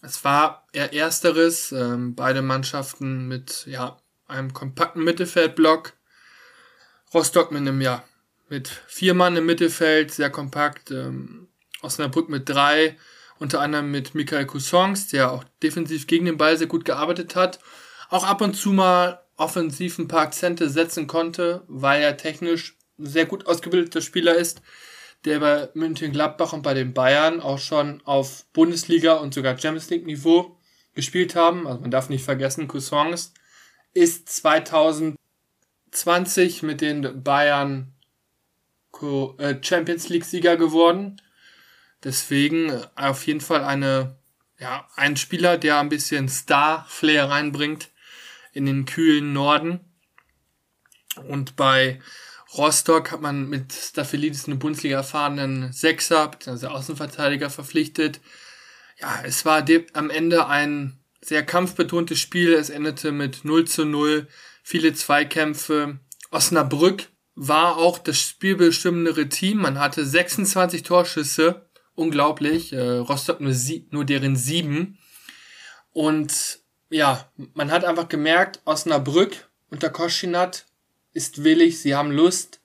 Es 0.01 0.23
war 0.23 0.67
eher 0.71 0.93
ersteres, 0.93 1.71
ähm, 1.71 2.15
beide 2.15 2.41
Mannschaften 2.41 3.27
mit, 3.27 3.65
ja, 3.67 3.97
einem 4.27 4.53
kompakten 4.53 5.03
Mittelfeldblock 5.03 5.93
Rostock 7.13 7.51
mit 7.51 7.61
einem, 7.61 7.81
ja, 7.81 8.03
mit 8.49 8.67
vier 8.87 9.13
Mann 9.13 9.35
im 9.35 9.45
Mittelfeld, 9.45 10.11
sehr 10.11 10.29
kompakt. 10.29 10.91
Ähm, 10.91 11.47
Osnabrück 11.81 12.29
mit 12.29 12.47
drei, 12.47 12.97
unter 13.39 13.59
anderem 13.59 13.91
mit 13.91 14.15
Michael 14.15 14.45
Coussons, 14.45 15.09
der 15.09 15.31
auch 15.31 15.43
defensiv 15.61 16.07
gegen 16.07 16.25
den 16.25 16.37
Ball 16.37 16.57
sehr 16.57 16.67
gut 16.67 16.85
gearbeitet 16.85 17.35
hat. 17.35 17.59
Auch 18.09 18.23
ab 18.23 18.41
und 18.41 18.55
zu 18.55 18.71
mal 18.71 19.21
offensiv 19.35 19.99
ein 19.99 20.07
paar 20.07 20.21
Akzente 20.21 20.69
setzen 20.69 21.07
konnte, 21.07 21.63
weil 21.67 22.01
er 22.01 22.17
technisch 22.17 22.77
ein 22.97 23.07
sehr 23.07 23.25
gut 23.25 23.47
ausgebildeter 23.47 24.01
Spieler 24.01 24.35
ist, 24.35 24.61
der 25.25 25.39
bei 25.39 25.69
München-Gladbach 25.73 26.53
und 26.53 26.61
bei 26.61 26.73
den 26.73 26.93
Bayern 26.93 27.41
auch 27.41 27.59
schon 27.59 28.01
auf 28.05 28.45
Bundesliga 28.53 29.13
und 29.13 29.33
sogar 29.33 29.57
Champions 29.57 29.89
League 29.89 30.05
Niveau 30.05 30.57
gespielt 30.93 31.35
haben. 31.35 31.65
Also 31.67 31.81
man 31.81 31.91
darf 31.91 32.09
nicht 32.09 32.23
vergessen, 32.23 32.67
Coussons 32.67 33.33
ist 33.93 34.29
2000 34.29 35.15
20 35.93 36.63
mit 36.63 36.81
den 36.81 37.23
Bayern 37.23 37.93
äh, 39.01 39.55
Champions 39.61 40.09
League 40.09 40.25
Sieger 40.25 40.57
geworden. 40.57 41.21
Deswegen 42.03 42.69
äh, 42.69 42.87
auf 42.95 43.25
jeden 43.27 43.41
Fall 43.41 43.63
eine, 43.63 44.17
ja, 44.59 44.87
ein 44.95 45.17
Spieler, 45.17 45.57
der 45.57 45.79
ein 45.79 45.89
bisschen 45.89 46.29
Star-Flair 46.29 47.29
reinbringt 47.29 47.89
in 48.53 48.65
den 48.65 48.85
kühlen 48.85 49.33
Norden. 49.33 49.79
Und 51.27 51.55
bei 51.55 51.99
Rostock 52.55 53.11
hat 53.11 53.21
man 53.21 53.49
mit 53.49 53.73
Staphelidis 53.73 54.47
einen 54.47 54.59
Bundesliga 54.59 54.97
erfahrenen 54.97 55.73
Sechser 55.73 56.27
bzw. 56.27 56.67
Außenverteidiger 56.67 57.49
verpflichtet. 57.49 58.21
Ja, 58.99 59.21
es 59.23 59.43
war 59.45 59.65
am 59.93 60.09
Ende 60.09 60.47
ein 60.47 60.99
sehr 61.21 61.43
kampfbetontes 61.43 62.19
Spiel. 62.19 62.53
Es 62.53 62.69
endete 62.69 63.11
mit 63.11 63.43
0 63.43 63.65
zu 63.65 63.85
0 63.85 64.27
viele 64.63 64.93
Zweikämpfe. 64.93 65.99
Osnabrück 66.31 67.09
war 67.35 67.77
auch 67.77 67.99
das 67.99 68.19
spielbestimmendere 68.19 69.29
Team. 69.29 69.59
Man 69.59 69.79
hatte 69.79 70.03
26 70.05 70.81
Torschüsse. 70.81 71.69
Unglaublich. 71.93 72.73
Äh, 72.73 72.97
Rostock 72.97 73.39
nur, 73.39 73.53
sie 73.53 73.87
nur 73.91 74.05
deren 74.05 74.35
sieben. 74.35 74.97
Und 75.91 76.59
ja, 76.89 77.29
man 77.53 77.71
hat 77.71 77.85
einfach 77.85 78.07
gemerkt, 78.07 78.61
Osnabrück 78.65 79.49
unter 79.69 79.89
Koschinat 79.89 80.65
ist 81.13 81.43
willig, 81.43 81.79
sie 81.79 81.95
haben 81.95 82.11
Lust. 82.11 82.61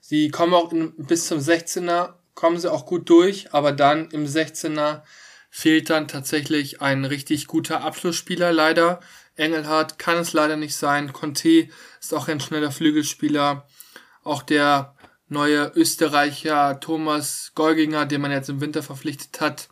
Sie 0.00 0.30
kommen 0.30 0.54
auch 0.54 0.72
in, 0.72 0.94
bis 0.96 1.26
zum 1.26 1.38
16er, 1.38 2.14
kommen 2.34 2.58
sie 2.58 2.70
auch 2.70 2.86
gut 2.86 3.08
durch, 3.08 3.52
aber 3.52 3.72
dann 3.72 4.10
im 4.10 4.26
16er 4.26 5.02
fehlt 5.50 5.90
dann 5.90 6.06
tatsächlich 6.06 6.82
ein 6.82 7.04
richtig 7.04 7.46
guter 7.46 7.82
Abschlussspieler 7.82 8.52
leider. 8.52 9.00
Engelhardt 9.36 9.98
kann 9.98 10.18
es 10.18 10.32
leider 10.32 10.56
nicht 10.56 10.76
sein. 10.76 11.12
Conte 11.12 11.68
ist 12.00 12.14
auch 12.14 12.28
ein 12.28 12.40
schneller 12.40 12.72
Flügelspieler. 12.72 13.66
Auch 14.24 14.42
der 14.42 14.94
neue 15.28 15.72
Österreicher 15.74 16.80
Thomas 16.80 17.52
Golginger, 17.54 18.06
den 18.06 18.20
man 18.20 18.32
jetzt 18.32 18.48
im 18.48 18.60
Winter 18.60 18.82
verpflichtet 18.82 19.40
hat, 19.40 19.68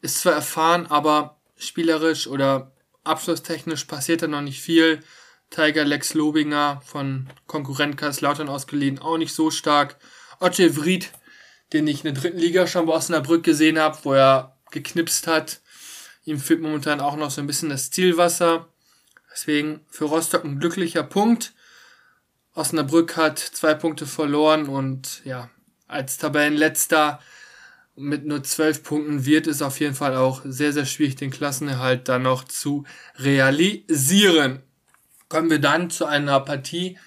ist 0.00 0.20
zwar 0.20 0.34
erfahren, 0.34 0.86
aber 0.86 1.38
spielerisch 1.56 2.26
oder 2.26 2.72
abschlusstechnisch 3.04 3.84
passiert 3.84 4.22
da 4.22 4.28
noch 4.28 4.42
nicht 4.42 4.60
viel. 4.60 5.00
Tiger 5.50 5.84
Lex 5.84 6.14
Lobinger 6.14 6.82
von 6.84 7.28
Konkurrent 7.46 7.96
Kaiserslautern 7.96 8.48
ausgeliehen, 8.48 8.98
auch 8.98 9.16
nicht 9.16 9.34
so 9.34 9.50
stark. 9.50 9.96
Otje 10.40 10.76
Vried, 10.76 11.10
den 11.72 11.86
ich 11.86 12.04
in 12.04 12.14
der 12.14 12.22
dritten 12.22 12.38
Liga 12.38 12.66
schon 12.66 12.86
bei 12.86 12.92
Osnabrück 12.92 13.44
gesehen 13.44 13.78
habe, 13.78 13.98
wo 14.02 14.12
er 14.12 14.58
geknipst 14.70 15.26
hat. 15.26 15.60
Ihm 16.28 16.38
fehlt 16.38 16.60
momentan 16.60 17.00
auch 17.00 17.16
noch 17.16 17.30
so 17.30 17.40
ein 17.40 17.46
bisschen 17.46 17.70
das 17.70 17.90
Zielwasser. 17.90 18.68
Deswegen 19.32 19.80
für 19.88 20.04
Rostock 20.04 20.44
ein 20.44 20.58
glücklicher 20.58 21.02
Punkt. 21.02 21.54
Osnabrück 22.54 23.16
hat 23.16 23.38
zwei 23.38 23.72
Punkte 23.72 24.04
verloren 24.04 24.68
und 24.68 25.24
ja, 25.24 25.48
als 25.86 26.18
Tabellenletzter 26.18 27.18
mit 27.96 28.26
nur 28.26 28.44
zwölf 28.44 28.82
Punkten 28.82 29.24
wird 29.24 29.46
es 29.46 29.62
auf 29.62 29.80
jeden 29.80 29.94
Fall 29.94 30.16
auch 30.16 30.42
sehr, 30.44 30.74
sehr 30.74 30.84
schwierig, 30.84 31.16
den 31.16 31.30
Klassenerhalt 31.30 32.10
dann 32.10 32.24
noch 32.24 32.44
zu 32.44 32.84
realisieren. 33.16 34.62
Kommen 35.30 35.48
wir 35.48 35.60
dann 35.60 35.88
zu 35.88 36.04
einer 36.04 36.40
Partie 36.40 36.98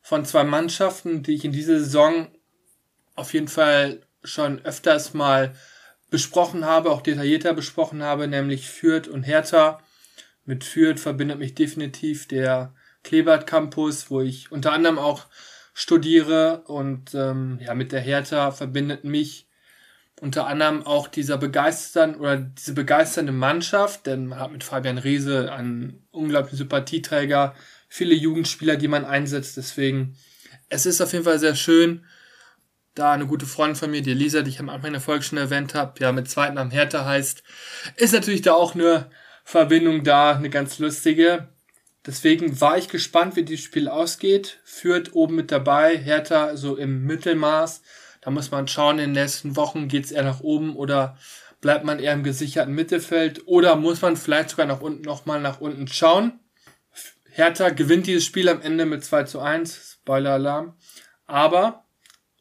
von 0.00 0.24
zwei 0.24 0.44
Mannschaften, 0.44 1.22
die 1.22 1.34
ich 1.34 1.44
in 1.44 1.52
dieser 1.52 1.80
Saison 1.80 2.28
auf 3.14 3.34
jeden 3.34 3.48
Fall 3.48 4.06
schon 4.22 4.64
öfters 4.64 5.12
mal 5.12 5.54
besprochen 6.14 6.64
habe, 6.64 6.92
auch 6.92 7.02
detaillierter 7.02 7.54
besprochen 7.54 8.04
habe, 8.04 8.28
nämlich 8.28 8.70
Fürth 8.70 9.08
und 9.08 9.24
Hertha. 9.24 9.80
Mit 10.44 10.62
Fürth 10.62 11.00
verbindet 11.00 11.40
mich 11.40 11.56
definitiv 11.56 12.28
der 12.28 12.72
Klebert 13.02 13.48
Campus, 13.48 14.12
wo 14.12 14.20
ich 14.20 14.52
unter 14.52 14.70
anderem 14.70 15.00
auch 15.00 15.26
studiere. 15.72 16.62
Und 16.68 17.16
ähm, 17.16 17.58
ja 17.60 17.74
mit 17.74 17.90
der 17.90 18.00
Hertha 18.00 18.52
verbindet 18.52 19.02
mich 19.02 19.48
unter 20.20 20.46
anderem 20.46 20.86
auch 20.86 21.08
dieser 21.08 21.36
begeistern 21.36 22.14
oder 22.14 22.36
diese 22.36 22.74
begeisternde 22.74 23.32
Mannschaft, 23.32 24.06
denn 24.06 24.26
man 24.26 24.38
hat 24.38 24.52
mit 24.52 24.62
Fabian 24.62 24.98
Riese 24.98 25.52
einen 25.52 26.06
unglaublichen 26.12 26.58
Sympathieträger, 26.58 27.56
viele 27.88 28.14
Jugendspieler, 28.14 28.76
die 28.76 28.86
man 28.86 29.04
einsetzt, 29.04 29.56
deswegen 29.56 30.14
es 30.68 30.86
ist 30.86 31.00
auf 31.00 31.12
jeden 31.12 31.24
Fall 31.24 31.40
sehr 31.40 31.56
schön, 31.56 32.04
da 32.94 33.12
eine 33.12 33.26
gute 33.26 33.46
Freundin 33.46 33.76
von 33.76 33.90
mir, 33.90 34.02
die 34.02 34.12
Elisa, 34.12 34.42
die 34.42 34.50
ich 34.50 34.60
am 34.60 34.68
Anfang 34.68 34.92
der 34.92 35.00
Folge 35.00 35.24
schon 35.24 35.38
erwähnt 35.38 35.74
habe, 35.74 36.00
ja 36.00 36.12
mit 36.12 36.30
zweiten 36.30 36.54
Namen 36.54 36.70
Hertha 36.70 37.04
heißt, 37.04 37.42
ist 37.96 38.12
natürlich 38.12 38.42
da 38.42 38.54
auch 38.54 38.74
eine 38.74 39.10
Verbindung 39.44 40.04
da, 40.04 40.36
eine 40.36 40.50
ganz 40.50 40.78
lustige. 40.78 41.48
Deswegen 42.06 42.60
war 42.60 42.78
ich 42.78 42.88
gespannt, 42.88 43.34
wie 43.36 43.42
dieses 43.42 43.64
Spiel 43.64 43.88
ausgeht. 43.88 44.60
Führt 44.64 45.14
oben 45.14 45.36
mit 45.36 45.50
dabei, 45.50 45.96
Hertha 45.96 46.56
so 46.56 46.76
im 46.76 47.04
Mittelmaß. 47.04 47.82
Da 48.20 48.30
muss 48.30 48.50
man 48.50 48.68
schauen, 48.68 48.98
in 48.98 49.12
den 49.12 49.22
nächsten 49.22 49.56
Wochen 49.56 49.88
geht's 49.88 50.10
eher 50.10 50.22
nach 50.22 50.40
oben 50.40 50.76
oder 50.76 51.16
bleibt 51.60 51.84
man 51.84 51.98
eher 51.98 52.12
im 52.12 52.22
gesicherten 52.22 52.74
Mittelfeld 52.74 53.42
oder 53.46 53.76
muss 53.76 54.02
man 54.02 54.16
vielleicht 54.16 54.50
sogar 54.50 54.66
nach 54.66 54.80
unten 54.80 55.02
nochmal 55.02 55.40
nach 55.40 55.60
unten 55.60 55.88
schauen. 55.88 56.40
Hertha 57.30 57.70
gewinnt 57.70 58.06
dieses 58.06 58.24
Spiel 58.24 58.48
am 58.48 58.60
Ende 58.60 58.86
mit 58.86 59.02
2 59.02 59.24
zu 59.24 59.40
1, 59.40 59.98
Spoiler-Alarm. 60.02 60.76
Aber 61.26 61.83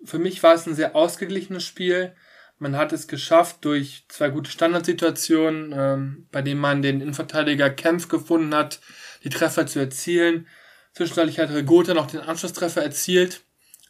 für 0.06 0.20
mich 0.20 0.42
war 0.44 0.54
es 0.54 0.66
ein 0.66 0.76
sehr 0.76 0.96
ausgeglichenes 0.96 1.63
Spiel. 1.63 2.16
Man 2.60 2.78
hat 2.78 2.94
es 2.94 3.08
geschafft 3.08 3.66
durch 3.66 4.06
zwei 4.08 4.30
gute 4.30 4.50
Standardsituationen, 4.50 5.74
ähm, 5.76 6.28
bei 6.32 6.42
denen 6.42 6.62
man 6.62 6.82
den 6.82 7.02
Innenverteidiger 7.02 7.70
Kempf 7.70 8.08
gefunden 8.08 8.54
hat, 8.54 8.80
die 9.24 9.30
Treffer 9.30 9.68
zu 9.68 9.80
erzielen. 9.80 10.48
Zwischenzeitlich 10.94 11.39
hat 11.39 11.50
Regota 11.50 11.94
noch 11.94 12.08
den 12.08 12.22
Anschlusstreffer 12.22 12.84
erzielt. 12.84 13.42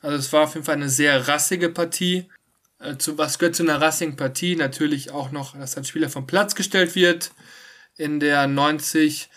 Also 0.02 0.18
es 0.18 0.34
war 0.34 0.44
auf 0.44 0.54
jeden 0.54 0.66
Fall 0.66 0.76
eine 0.76 0.90
sehr 0.90 1.28
rassige 1.28 1.70
Partie. 1.70 2.30
Äh, 2.80 2.98
zu, 2.98 3.18
was 3.18 3.40
gehört 3.40 3.56
zu 3.56 3.64
einer 3.64 3.82
rassigen 3.82 4.16
Partie? 4.16 4.56
Natürlich 4.56 5.12
auch 5.12 5.32
noch, 5.32 5.58
dass 5.58 5.78
ein 5.78 5.86
Spieler 5.86 6.10
vom 6.10 6.28
Platz 6.28 6.56
gestellt 6.56 6.96
wird 6.96 7.32
in 7.96 8.20
der 8.20 8.48
90 8.48 9.30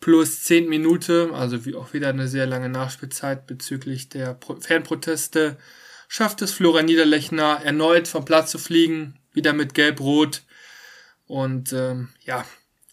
plus 0.00 0.42
10 0.44 0.68
Minute, 0.68 1.30
also 1.32 1.64
wie 1.64 1.74
auch 1.74 1.92
wieder 1.92 2.08
eine 2.08 2.26
sehr 2.26 2.46
lange 2.46 2.68
Nachspielzeit 2.68 3.46
bezüglich 3.46 4.08
der 4.08 4.34
Pro 4.34 4.56
Fanproteste, 4.56 5.58
schafft 6.12 6.42
es 6.42 6.50
Florian 6.50 6.86
Niederlechner 6.86 7.60
erneut 7.62 8.08
vom 8.08 8.24
Platz 8.24 8.50
zu 8.50 8.58
fliegen, 8.58 9.20
wieder 9.32 9.52
mit 9.52 9.74
Gelb-Rot. 9.74 10.42
Und 11.28 11.72
ähm, 11.72 12.08
ja, 12.24 12.44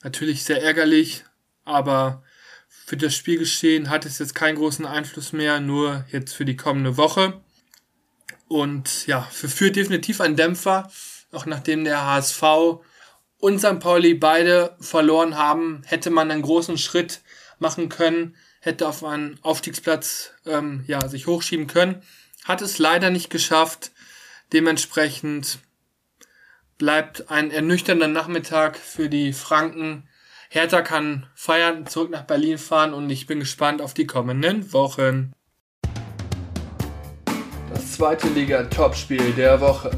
natürlich 0.03 0.43
sehr 0.43 0.61
ärgerlich, 0.61 1.23
aber 1.65 2.21
für 2.69 2.95
das 2.95 3.15
Spielgeschehen 3.15 3.89
hat 3.89 4.05
es 4.05 4.19
jetzt 4.19 4.35
keinen 4.35 4.57
großen 4.57 4.85
Einfluss 4.85 5.33
mehr, 5.33 5.59
nur 5.59 6.05
jetzt 6.11 6.35
für 6.35 6.45
die 6.45 6.55
kommende 6.55 6.95
Woche. 6.95 7.41
Und 8.47 9.07
ja, 9.07 9.21
für 9.31 9.49
Fürth 9.49 9.75
definitiv 9.75 10.21
ein 10.21 10.35
Dämpfer, 10.35 10.91
auch 11.31 11.47
nachdem 11.47 11.85
der 11.85 12.05
HSV 12.05 12.43
und 13.39 13.57
St. 13.57 13.79
Pauli 13.79 14.13
beide 14.13 14.77
verloren 14.79 15.35
haben, 15.35 15.81
hätte 15.87 16.11
man 16.11 16.29
einen 16.29 16.43
großen 16.43 16.77
Schritt 16.77 17.21
machen 17.57 17.89
können, 17.89 18.35
hätte 18.59 18.87
auf 18.87 19.03
einen 19.03 19.39
Aufstiegsplatz 19.41 20.33
ähm, 20.45 20.83
ja, 20.85 21.07
sich 21.09 21.25
hochschieben 21.25 21.65
können. 21.65 22.03
Hat 22.47 22.61
es 22.61 22.77
leider 22.79 23.09
nicht 23.09 23.29
geschafft. 23.29 23.91
Dementsprechend 24.53 25.59
bleibt 26.77 27.29
ein 27.29 27.51
ernüchternder 27.51 28.07
Nachmittag 28.07 28.77
für 28.77 29.09
die 29.09 29.33
Franken 29.33 30.07
Hertha 30.49 30.81
kann 30.81 31.27
feiern, 31.35 31.87
zurück 31.87 32.09
nach 32.09 32.23
Berlin 32.23 32.57
fahren 32.57 32.93
und 32.93 33.09
ich 33.09 33.27
bin 33.27 33.41
gespannt 33.41 33.81
auf 33.81 33.93
die 33.93 34.07
kommenden 34.07 34.71
Wochen. 34.71 35.33
Das 37.73 37.91
zweite 37.91 38.29
Liga-Topspiel 38.29 39.33
der 39.33 39.59
Woche. 39.59 39.91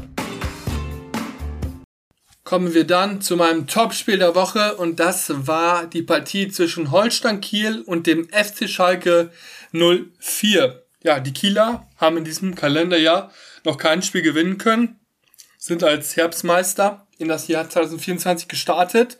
Kommen 2.42 2.74
wir 2.74 2.84
dann 2.84 3.20
zu 3.20 3.36
meinem 3.36 3.68
Topspiel 3.68 4.18
der 4.18 4.34
Woche 4.34 4.74
und 4.74 4.98
das 4.98 5.46
war 5.46 5.86
die 5.86 6.02
Partie 6.02 6.48
zwischen 6.48 6.90
Holstein 6.90 7.40
Kiel 7.40 7.82
und 7.82 8.08
dem 8.08 8.28
FC 8.28 8.68
Schalke 8.68 9.30
04. 9.70 10.79
Ja, 11.02 11.18
die 11.18 11.32
Kieler 11.32 11.88
haben 11.96 12.18
in 12.18 12.24
diesem 12.24 12.54
Kalenderjahr 12.54 13.32
noch 13.64 13.78
kein 13.78 14.02
Spiel 14.02 14.22
gewinnen 14.22 14.58
können, 14.58 15.00
sind 15.56 15.82
als 15.82 16.16
Herbstmeister 16.16 17.06
in 17.16 17.28
das 17.28 17.48
Jahr 17.48 17.68
2024 17.68 18.48
gestartet 18.48 19.18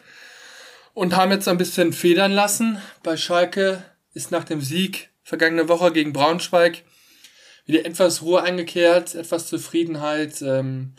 und 0.92 1.16
haben 1.16 1.30
jetzt 1.30 1.48
ein 1.48 1.58
bisschen 1.58 1.92
federn 1.92 2.32
lassen. 2.32 2.80
Bei 3.02 3.16
Schalke 3.16 3.82
ist 4.12 4.30
nach 4.30 4.44
dem 4.44 4.60
Sieg 4.60 5.10
vergangene 5.22 5.68
Woche 5.68 5.92
gegen 5.92 6.12
Braunschweig 6.12 6.82
wieder 7.64 7.86
etwas 7.86 8.22
Ruhe 8.22 8.42
eingekehrt, 8.42 9.14
etwas 9.14 9.46
Zufriedenheit. 9.46 10.42
Ähm, 10.42 10.94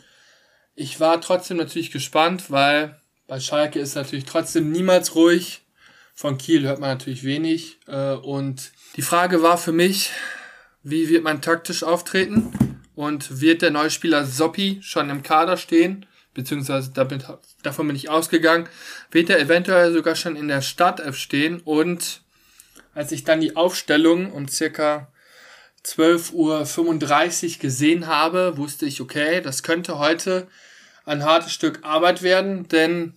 ich 0.74 0.98
war 0.98 1.20
trotzdem 1.20 1.58
natürlich 1.58 1.90
gespannt, 1.90 2.50
weil 2.50 3.00
bei 3.28 3.38
Schalke 3.38 3.78
ist 3.78 3.94
natürlich 3.94 4.24
trotzdem 4.24 4.72
niemals 4.72 5.14
ruhig. 5.14 5.60
Von 6.14 6.38
Kiel 6.38 6.62
hört 6.62 6.80
man 6.80 6.90
natürlich 6.90 7.24
wenig. 7.24 7.78
Äh, 7.86 8.14
und 8.14 8.72
die 8.96 9.02
Frage 9.02 9.42
war 9.42 9.58
für 9.58 9.72
mich, 9.72 10.10
wie 10.82 11.08
wird 11.08 11.24
man 11.24 11.42
taktisch 11.42 11.82
auftreten? 11.82 12.52
Und 12.94 13.40
wird 13.40 13.62
der 13.62 13.70
neue 13.70 13.90
Spieler 13.90 14.26
Soppi 14.26 14.78
schon 14.82 15.08
im 15.08 15.22
Kader 15.22 15.56
stehen? 15.56 16.06
beziehungsweise 16.34 16.90
damit, 16.92 17.26
davon 17.62 17.86
bin 17.86 17.96
ich 17.96 18.08
ausgegangen, 18.08 18.68
wird 19.10 19.30
er 19.30 19.40
eventuell 19.40 19.92
sogar 19.92 20.16
schon 20.16 20.36
in 20.36 20.48
der 20.48 20.62
Startelf 20.62 21.16
stehen 21.16 21.60
und 21.60 22.22
als 22.94 23.12
ich 23.12 23.24
dann 23.24 23.40
die 23.40 23.56
Aufstellung 23.56 24.32
um 24.32 24.48
circa 24.48 25.08
12.35 25.84 27.54
Uhr 27.54 27.60
gesehen 27.60 28.06
habe, 28.06 28.56
wusste 28.56 28.86
ich, 28.86 29.00
okay, 29.00 29.40
das 29.40 29.62
könnte 29.62 29.98
heute 29.98 30.46
ein 31.04 31.24
hartes 31.24 31.52
Stück 31.52 31.80
Arbeit 31.82 32.22
werden, 32.22 32.68
denn 32.68 33.14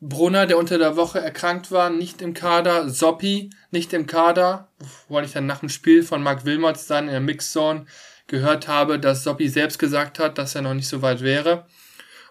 Brunner, 0.00 0.46
der 0.46 0.58
unter 0.58 0.78
der 0.78 0.96
Woche 0.96 1.20
erkrankt 1.20 1.70
war, 1.70 1.88
nicht 1.88 2.20
im 2.20 2.34
Kader, 2.34 2.90
Soppi 2.90 3.50
nicht 3.70 3.92
im 3.92 4.06
Kader, 4.06 4.68
wo 5.08 5.18
ich 5.20 5.32
dann 5.32 5.46
nach 5.46 5.60
dem 5.60 5.70
Spiel 5.70 6.02
von 6.02 6.22
Mark 6.22 6.44
Wilmots 6.44 6.86
dann 6.86 7.06
in 7.06 7.12
der 7.12 7.20
Mixzone 7.20 7.86
gehört 8.26 8.68
habe, 8.68 8.98
dass 8.98 9.24
Soppi 9.24 9.48
selbst 9.48 9.78
gesagt 9.78 10.18
hat, 10.18 10.36
dass 10.36 10.54
er 10.54 10.62
noch 10.62 10.74
nicht 10.74 10.88
so 10.88 11.00
weit 11.00 11.22
wäre. 11.22 11.66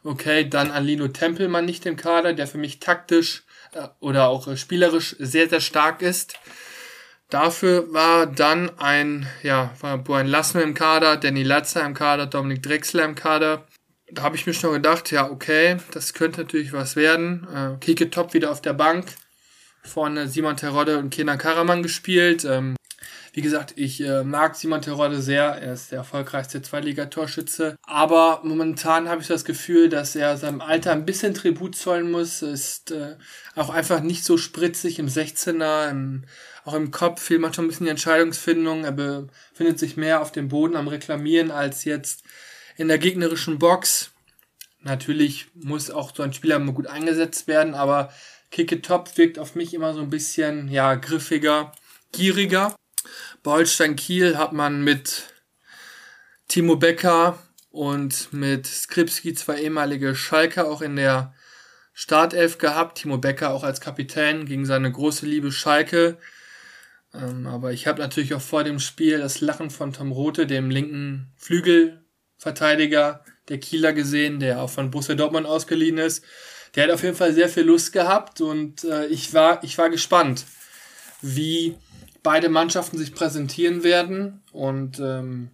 Okay, 0.04 0.48
dann 0.48 0.70
an 0.70 0.86
Lino 0.86 1.08
Tempelmann 1.08 1.66
nicht 1.66 1.86
im 1.88 1.96
Kader, 1.96 2.34
der 2.34 2.46
für 2.46 2.60
mich 2.60 2.80
taktisch 2.80 3.44
äh, 3.74 3.88
oder 4.00 4.28
auch 4.28 4.48
äh, 4.48 4.58
spielerisch 4.58 5.16
sehr, 5.18 5.50
sehr 5.50 5.62
stark 5.62 6.04
ist. 6.04 6.36
Dafür 7.32 7.92
war 7.92 8.28
dann 8.28 8.78
ein, 8.78 9.28
ja, 9.42 9.74
war 9.80 9.98
Brian 9.98 10.28
Lassner 10.28 10.62
im 10.62 10.76
Kader, 10.76 11.18
Danny 11.18 11.42
Latzer 11.42 11.84
im 11.84 11.96
Kader, 11.96 12.28
Dominik 12.28 12.62
Drexler 12.62 13.04
im 13.04 13.16
Kader. 13.16 13.66
Da 14.12 14.22
habe 14.22 14.36
ich 14.36 14.46
mir 14.46 14.54
schon 14.54 14.74
gedacht, 14.74 15.12
ja, 15.12 15.30
okay, 15.30 15.78
das 15.92 16.14
könnte 16.14 16.42
natürlich 16.42 16.74
was 16.74 16.96
werden. 16.96 17.48
Äh, 17.54 17.78
Kike 17.80 18.12
Top 18.12 18.34
wieder 18.34 18.52
auf 18.52 18.62
der 18.62 18.74
Bank. 18.74 19.08
Vorne 19.84 20.28
Simon 20.28 20.58
Terodde 20.58 20.98
und 21.00 21.10
Kenan 21.10 21.38
Karaman 21.38 21.84
gespielt. 21.84 22.46
Ähm, 22.46 22.76
Wie 23.34 23.42
gesagt, 23.42 23.74
ich 23.76 24.02
äh, 24.02 24.24
mag 24.24 24.56
Simon 24.56 24.82
Terodde 24.82 25.22
sehr. 25.22 25.44
Er 25.44 25.74
ist 25.74 25.92
der 25.92 26.00
erfolgreichste 26.00 26.62
Zweitligatorschütze. 26.62 27.78
Aber 27.84 28.42
momentan 28.44 29.10
habe 29.10 29.22
ich 29.22 29.28
das 29.28 29.44
Gefühl, 29.44 29.90
dass 29.90 30.16
er 30.16 30.38
seinem 30.38 30.62
Alter 30.62 30.92
ein 30.92 31.06
bisschen 31.06 31.34
Tribut 31.34 31.76
zollen 31.76 32.12
muss. 32.12 32.42
Ist 32.44 32.92
äh, 32.92 33.16
auch 33.56 33.70
einfach 33.70 34.02
nicht 34.02 34.24
so 34.24 34.38
spritzig 34.38 35.00
im 35.00 35.08
16er, 35.08 35.90
im, 35.90 36.24
auch 36.64 36.76
im 36.76 36.92
Kopf 36.92 37.22
fehlt 37.22 37.42
manchmal 37.42 37.66
ein 37.66 37.70
bisschen 37.70 37.86
die 37.88 37.92
Entscheidungsfindung. 37.92 38.86
Er 38.86 38.92
befindet 38.92 39.80
sich 39.80 39.98
mehr 39.98 40.22
auf 40.22 40.32
dem 40.32 40.48
Boden 40.48 40.76
am 40.76 40.88
Reklamieren 40.88 41.52
als 41.52 41.86
jetzt 41.86 42.24
in 42.78 42.88
der 42.88 42.98
gegnerischen 42.98 43.60
Box. 43.60 44.12
Natürlich 44.82 45.48
muss 45.56 45.90
auch 45.90 46.16
so 46.16 46.24
ein 46.24 46.34
Spieler 46.34 46.60
mal 46.60 46.74
gut 46.74 46.88
eingesetzt 46.88 47.48
werden, 47.48 47.74
aber 47.74 48.14
Kicke 48.52 48.82
Top 48.82 49.18
wirkt 49.18 49.40
auf 49.40 49.56
mich 49.56 49.74
immer 49.74 49.94
so 49.94 50.02
ein 50.02 50.10
bisschen, 50.10 50.70
ja, 50.70 50.96
griffiger, 50.96 51.72
gieriger. 52.12 52.76
Bei 53.44 53.64
Kiel 53.64 54.38
hat 54.38 54.54
man 54.54 54.84
mit 54.84 55.34
Timo 56.48 56.76
Becker 56.76 57.40
und 57.72 58.32
mit 58.32 58.68
Skripski 58.68 59.34
zwei 59.34 59.62
ehemalige 59.62 60.16
Schalker 60.16 60.70
auch 60.70 60.82
in 60.82 60.96
der 60.96 61.34
Startelf 61.94 62.58
gehabt. 62.58 63.00
Timo 63.00 63.18
Becker 63.18 63.52
auch 63.52 63.64
als 63.64 63.82
Kapitän 63.82 64.46
gegen 64.46 64.66
seine 64.66 64.92
große 64.92 65.26
Liebe 65.26 65.52
Schalke. 65.52 66.18
Ähm, 67.14 67.48
aber 67.48 67.72
ich 67.72 67.88
habe 67.88 68.02
natürlich 68.02 68.34
auch 68.34 68.42
vor 68.42 68.64
dem 68.64 68.80
Spiel 68.80 69.20
das 69.20 69.42
Lachen 69.42 69.70
von 69.70 69.94
Tom 69.94 70.12
Rote, 70.12 70.46
dem 70.46 70.70
linken 70.70 71.34
Flügelverteidiger 72.38 73.24
der 73.50 73.60
Kieler 73.60 73.94
gesehen, 73.94 74.40
der 74.40 74.62
auch 74.62 74.70
von 74.70 74.92
Borussia 74.92 75.16
Dortmund 75.16 75.46
ausgeliehen 75.46 75.98
ist 75.98 76.24
der 76.76 76.86
hat 76.86 76.92
auf 76.92 77.04
jeden 77.04 77.16
Fall 77.16 77.34
sehr 77.34 77.50
viel 77.50 77.64
Lust 77.64 77.94
gehabt 77.94 78.42
und 78.42 78.84
äh, 78.84 79.08
ich, 79.08 79.34
war, 79.34 79.64
ich 79.64 79.78
war 79.78 79.90
gespannt, 79.90 80.46
wie 81.22 81.78
beide 82.22 82.50
Mannschaften 82.50 82.98
sich 82.98 83.14
präsentieren 83.14 83.84
werden. 83.84 84.44
Und 84.52 85.00
ähm, 85.00 85.52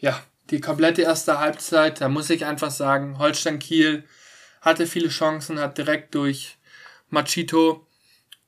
ja, 0.00 0.20
die 0.50 0.60
komplette 0.60 1.02
erste 1.02 1.38
Halbzeit, 1.38 2.00
da 2.00 2.08
muss 2.08 2.30
ich 2.30 2.44
einfach 2.44 2.70
sagen, 2.70 3.18
Holstein 3.18 3.58
Kiel 3.58 4.04
hatte 4.60 4.86
viele 4.86 5.08
Chancen, 5.08 5.58
hat 5.58 5.76
direkt 5.76 6.14
durch 6.14 6.56
Machito 7.08 7.86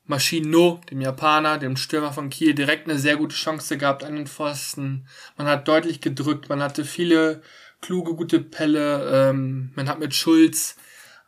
Machino, 0.04 0.80
dem 0.90 1.00
Japaner, 1.00 1.58
dem 1.58 1.76
Stürmer 1.76 2.12
von 2.12 2.28
Kiel, 2.28 2.54
direkt 2.54 2.88
eine 2.88 2.98
sehr 2.98 3.16
gute 3.16 3.36
Chance 3.36 3.78
gehabt 3.78 4.02
an 4.02 4.16
den 4.16 4.26
Pfosten. 4.26 5.06
Man 5.36 5.46
hat 5.46 5.68
deutlich 5.68 6.00
gedrückt, 6.00 6.48
man 6.48 6.60
hatte 6.60 6.84
viele 6.84 7.40
kluge, 7.82 8.14
gute 8.14 8.40
Pelle. 8.40 9.28
Ähm, 9.30 9.70
man 9.74 9.88
hat 9.88 9.98
mit 9.98 10.14
Schulz 10.14 10.76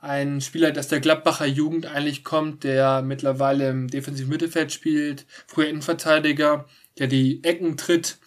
ein 0.00 0.40
Spieler, 0.40 0.70
das 0.70 0.88
der 0.88 1.00
Gladbacher 1.00 1.46
Jugend 1.46 1.86
eigentlich 1.86 2.24
kommt, 2.24 2.64
der 2.64 3.02
mittlerweile 3.02 3.68
im 3.68 3.88
defensiven 3.88 4.30
Mittelfeld 4.30 4.72
spielt, 4.72 5.26
früher 5.46 5.68
Innenverteidiger, 5.68 6.66
der 6.98 7.06
die 7.06 7.42
Ecken 7.42 7.76
tritt 7.76 8.18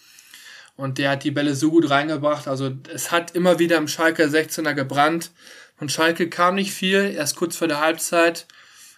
und 0.75 0.99
der 0.99 1.11
hat 1.11 1.23
die 1.23 1.31
Bälle 1.31 1.55
so 1.55 1.71
gut 1.71 1.89
reingebracht. 1.89 2.47
Also 2.47 2.71
es 2.93 3.11
hat 3.11 3.31
immer 3.35 3.59
wieder 3.59 3.77
im 3.77 3.87
Schalke 3.87 4.25
16er 4.25 4.73
gebrannt. 4.73 5.31
Von 5.77 5.89
Schalke 5.89 6.29
kam 6.29 6.55
nicht 6.55 6.71
viel, 6.71 7.13
erst 7.15 7.35
kurz 7.35 7.57
vor 7.57 7.67
der 7.67 7.81
Halbzeit 7.81 8.47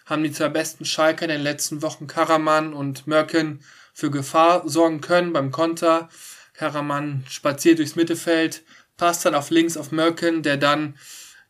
haben 0.06 0.24
die 0.24 0.32
zwei 0.32 0.48
besten 0.48 0.84
Schalke 0.84 1.24
in 1.24 1.30
den 1.30 1.40
letzten 1.40 1.82
Wochen 1.82 2.08
Karaman 2.08 2.72
und 2.74 3.06
Mörken 3.06 3.60
für 3.94 4.10
Gefahr 4.10 4.68
sorgen 4.68 5.00
können 5.00 5.32
beim 5.32 5.52
Konter. 5.52 6.08
Karaman 6.52 7.24
spaziert 7.28 7.78
durchs 7.78 7.94
Mittelfeld, 7.94 8.62
passt 9.00 9.24
dann 9.24 9.34
auf 9.34 9.48
links 9.48 9.78
auf 9.78 9.92
Mörken, 9.92 10.42
der 10.42 10.58
dann 10.58 10.94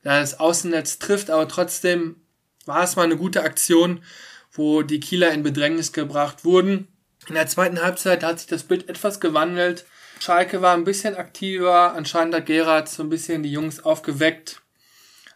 das 0.05 0.39
Außennetz 0.39 1.01
trifft, 1.01 1.31
aber 1.31 1.49
trotzdem 1.49 2.23
war 2.65 2.85
es 2.85 2.95
mal 2.95 3.03
eine 3.03 3.17
gute 3.17 3.43
Aktion, 3.43 4.05
wo 4.53 4.83
die 4.83 5.01
Kieler 5.01 5.33
in 5.33 5.43
Bedrängnis 5.43 5.93
gebracht 5.93 6.45
wurden. 6.45 6.87
In 7.27 7.35
der 7.35 7.49
zweiten 7.49 7.83
Halbzeit 7.83 8.23
hat 8.23 8.39
sich 8.39 8.47
das 8.47 8.63
Bild 8.63 8.89
etwas 8.89 9.19
gewandelt. 9.19 9.85
Schalke 10.21 10.63
war 10.63 10.75
ein 10.75 10.85
bisschen 10.85 11.17
aktiver, 11.17 11.93
anscheinend 11.95 12.37
hat 12.37 12.47
Gerard 12.47 12.89
so 12.89 13.03
ein 13.03 13.09
bisschen 13.09 13.43
die 13.43 13.53
Jungs 13.53 13.81
aufgeweckt. 13.81 14.63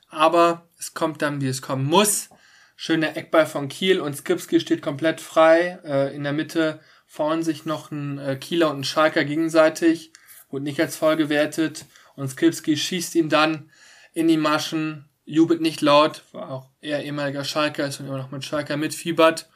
Aber 0.08 0.68
es 0.78 0.94
kommt 0.94 1.20
dann, 1.20 1.40
wie 1.40 1.48
es 1.48 1.62
kommen 1.62 1.84
muss. 1.84 2.28
Schöner 2.76 3.16
Eckball 3.16 3.46
von 3.46 3.68
Kiel 3.68 4.00
und 4.00 4.16
Skripski 4.16 4.60
steht 4.60 4.82
komplett 4.82 5.20
frei. 5.20 5.80
Äh, 5.84 6.14
in 6.14 6.22
der 6.22 6.32
Mitte 6.32 6.80
fahren 7.08 7.42
sich 7.42 7.64
noch 7.64 7.90
ein 7.90 8.18
äh, 8.18 8.36
Kieler 8.36 8.70
und 8.70 8.80
ein 8.80 8.84
Schalker 8.84 9.24
gegenseitig. 9.24 10.12
Wurde 10.50 10.64
nicht 10.64 10.80
als 10.80 10.96
voll 10.96 11.16
gewertet. 11.16 11.86
Und 12.16 12.28
Skripski 12.28 12.76
schießt 12.76 13.14
ihn 13.16 13.28
dann 13.28 13.70
in 14.12 14.28
die 14.28 14.36
Maschen, 14.36 15.08
jubelt 15.24 15.60
nicht 15.60 15.80
laut, 15.80 16.22
war 16.32 16.50
auch 16.50 16.70
eher 16.80 17.04
ehemaliger 17.04 17.44
Schalker, 17.44 17.86
ist 17.86 18.00
und 18.00 18.06
immer 18.06 18.18
noch 18.18 18.30
mit 18.30 18.44
Schalker 18.44 18.76
mitfiebert. 18.76 19.48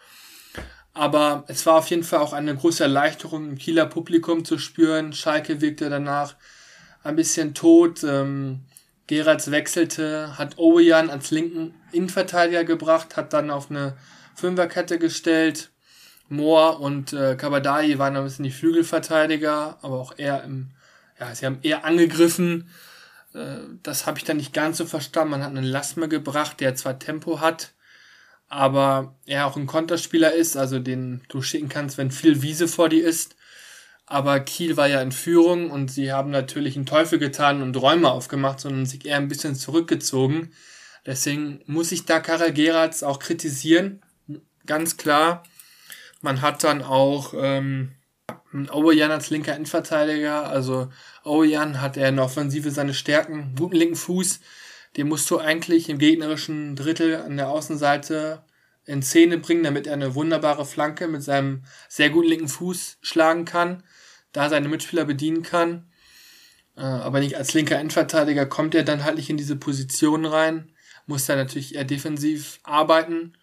Aber 0.95 1.45
es 1.47 1.65
war 1.67 1.77
auf 1.77 1.89
jeden 1.91 2.03
Fall 2.03 2.21
auch 2.21 2.33
eine 2.33 2.57
große 2.57 2.83
Erleichterung 2.83 3.51
im 3.51 3.59
Kieler 3.59 3.87
Publikum 3.87 4.45
zu 4.45 4.59
spüren. 4.59 5.13
Schalke 5.13 5.61
wirkte 5.61 5.89
danach 5.89 6.35
ein 7.05 7.15
bisschen 7.15 7.55
tot. 7.55 8.03
Ähm, 8.03 8.65
Gerards 9.07 9.51
wechselte, 9.51 10.37
hat 10.37 10.59
Owejan 10.59 11.09
als 11.09 11.31
linken 11.31 11.75
Innenverteidiger 11.93 12.65
gebracht, 12.65 13.17
hat 13.17 13.33
dann 13.33 13.51
auf 13.51 13.71
eine 13.71 13.97
Fünferkette 14.35 14.99
gestellt. 14.99 15.71
Mohr 16.29 16.81
und 16.81 17.15
äh, 17.15 17.35
Kabadai 17.37 17.99
waren 17.99 18.17
ein 18.17 18.25
bisschen 18.25 18.45
die 18.45 18.51
Flügelverteidiger, 18.51 19.79
aber 19.81 19.99
auch 19.99 20.19
eher 20.19 20.45
im, 20.45 20.71
ja, 21.19 21.35
sie 21.35 21.47
haben 21.47 21.59
eher 21.63 21.85
angegriffen. 21.85 22.69
Äh, 23.35 23.59
das 23.83 24.07
habe 24.07 24.19
ich 24.19 24.25
dann 24.25 24.37
nicht 24.37 24.53
ganz 24.53 24.79
so 24.79 24.87
verstanden. 24.87 25.33
Man 25.33 25.43
hat 25.43 25.51
einen 25.51 25.65
Lasme 25.65 26.09
gebracht, 26.09 26.61
der 26.61 26.75
zwar 26.75 26.99
Tempo 26.99 27.41
hat, 27.41 27.75
aber 28.49 29.17
er 29.27 29.47
auch 29.47 29.57
ein 29.57 29.67
Konterspieler 29.67 30.33
ist, 30.33 30.57
also 30.57 30.79
den 30.79 31.23
du 31.29 31.43
schicken 31.43 31.69
kannst, 31.69 31.99
wenn 31.99 32.11
viel 32.11 32.43
Wiese 32.43 32.69
vor 32.69 32.89
dir 32.89 33.07
ist. 33.07 33.37
Aber 34.07 34.41
Kiel 34.41 34.79
war 34.79 34.87
ja 34.89 35.03
in 35.03 35.13
Führung 35.13 35.71
und 35.71 35.91
sie 35.91 36.13
haben 36.13 36.31
natürlich 36.31 36.77
einen 36.77 36.87
Teufel 36.87 37.19
getan 37.19 37.61
und 37.61 37.77
Räume 37.77 38.11
aufgemacht, 38.11 38.59
sondern 38.59 38.87
sich 38.87 39.05
eher 39.05 39.19
ein 39.19 39.29
bisschen 39.29 39.55
zurückgezogen. 39.55 40.53
Deswegen 41.05 41.61
muss 41.67 41.93
ich 41.93 42.07
da 42.07 42.19
Karel 42.19 42.55
Geratz 42.55 43.03
auch 43.03 43.19
kritisieren. 43.19 44.01
Ganz 44.65 44.97
klar. 44.97 45.43
Man 46.23 46.41
hat 46.41 46.65
dann 46.65 46.83
auch 46.83 47.35
ähm, 47.37 47.93
Owejan 48.53 49.11
als 49.11 49.31
linker 49.31 49.55
Innenverteidiger, 49.55 50.49
also 50.49 50.89
Owejan 51.25 51.81
hat 51.81 51.97
er 51.97 52.09
in 52.09 52.17
der 52.17 52.25
Offensive 52.25 52.71
seine 52.71 52.95
Stärken, 52.95 53.55
guten 53.57 53.77
linken 53.77 53.97
Fuß, 53.97 54.41
den 54.97 55.09
musst 55.09 55.31
du 55.31 55.39
eigentlich 55.39 55.89
im 55.89 55.99
gegnerischen 55.99 56.75
Drittel 56.75 57.17
an 57.17 57.37
der 57.37 57.51
Außenseite 57.51 58.43
in 58.85 59.03
Szene 59.03 59.39
bringen, 59.39 59.65
damit 59.65 59.87
er 59.87 59.93
eine 59.93 60.15
wunderbare 60.15 60.65
Flanke 60.65 61.09
mit 61.09 61.23
seinem 61.23 61.63
sehr 61.89 62.09
guten 62.11 62.29
linken 62.29 62.49
Fuß 62.49 62.99
schlagen 63.03 63.45
kann, 63.45 63.83
da 64.33 64.49
seine 64.49 64.69
Mitspieler 64.69 65.05
bedienen 65.05 65.43
kann. 65.43 65.93
Äh, 66.75 66.81
aber 66.81 67.21
nicht 67.21 67.37
als 67.37 67.53
linker 67.53 67.79
Endverteidiger 67.79 68.47
kommt 68.47 68.75
er 68.75 68.85
dann 68.85 69.05
halt 69.05 69.17
nicht 69.17 69.29
in 69.29 69.37
diese 69.37 69.57
Position 69.57 70.25
rein, 70.25 70.73
muss 71.07 71.27
da 71.27 71.37
natürlich 71.37 71.75
eher 71.75 71.85
defensiv 71.85 72.61
arbeiten. 72.63 73.35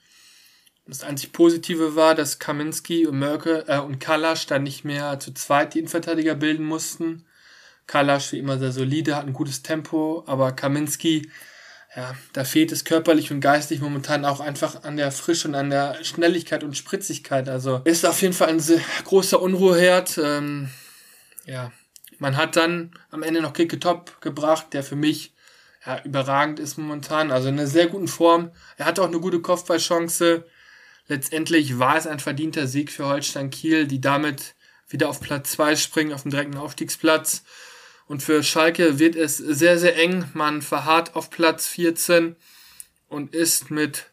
Das 0.87 1.03
einzig 1.03 1.31
Positive 1.31 1.95
war, 1.95 2.13
dass 2.13 2.37
Kaminski 2.37 3.07
und 3.07 3.17
Mörke 3.17 3.65
äh, 3.67 3.79
und 3.79 3.99
Kalasch 3.99 4.45
dann 4.45 4.63
nicht 4.63 4.85
mehr 4.85 5.19
zu 5.19 5.33
zweit 5.33 5.73
die 5.73 5.79
Innenverteidiger 5.79 6.35
bilden 6.35 6.63
mussten. 6.63 7.25
Kalasch 7.87 8.31
wie 8.31 8.39
immer 8.39 8.59
sehr 8.59 8.71
solide, 8.71 9.15
hat 9.15 9.25
ein 9.25 9.33
gutes 9.33 9.63
Tempo, 9.63 10.23
aber 10.27 10.51
Kaminski, 10.51 11.29
ja, 11.95 12.15
da 12.33 12.43
fehlt 12.43 12.71
es 12.71 12.83
körperlich 12.83 13.31
und 13.31 13.41
geistig 13.41 13.81
momentan 13.81 14.25
auch 14.25 14.41
einfach 14.41 14.83
an 14.83 14.97
der 14.97 15.11
Frische 15.11 15.47
und 15.47 15.55
an 15.55 15.69
der 15.71 16.03
Schnelligkeit 16.03 16.63
und 16.63 16.77
Spritzigkeit. 16.77 17.49
Also 17.49 17.81
ist 17.85 18.05
auf 18.05 18.21
jeden 18.21 18.33
Fall 18.33 18.49
ein 18.49 18.59
sehr 18.59 18.81
großer 19.05 19.41
Unruheherd. 19.41 20.19
Ähm, 20.21 20.69
ja, 21.45 21.71
man 22.19 22.37
hat 22.37 22.55
dann 22.57 22.91
am 23.09 23.23
Ende 23.23 23.41
noch 23.41 23.53
Kicke 23.53 23.79
Top 23.79 24.21
gebracht, 24.21 24.67
der 24.73 24.83
für 24.83 24.95
mich 24.95 25.33
ja, 25.85 26.01
überragend 26.03 26.59
ist 26.59 26.77
momentan. 26.77 27.31
Also 27.31 27.47
in 27.47 27.57
einer 27.57 27.67
sehr 27.67 27.87
guten 27.87 28.07
Form. 28.07 28.51
Er 28.77 28.86
hat 28.86 28.99
auch 28.99 29.07
eine 29.07 29.19
gute 29.19 29.41
Kopfballchance. 29.41 30.43
Letztendlich 31.08 31.78
war 31.78 31.97
es 31.97 32.08
ein 32.08 32.20
verdienter 32.20 32.68
Sieg 32.68 32.91
für 32.91 33.06
Holstein 33.06 33.51
Kiel, 33.51 33.86
die 33.86 34.01
damit 34.01 34.56
wieder 34.89 35.10
auf 35.10 35.22
Platz 35.22 35.51
2 35.51 35.76
springen, 35.76 36.14
auf 36.14 36.24
dem 36.24 36.32
direkten 36.32 36.58
Aufstiegsplatz. 36.58 37.43
Und 38.08 38.24
für 38.24 38.43
Schalke 38.43 38.99
wird 38.99 39.16
es 39.16 39.38
sehr, 39.38 39.78
sehr 39.80 39.97
eng. 39.97 40.26
Man 40.34 40.62
verharrt 40.62 41.16
auf 41.16 41.30
Platz 41.30 41.68
14 41.68 42.36
und 43.08 43.34
ist 43.34 43.72
mit 43.72 44.08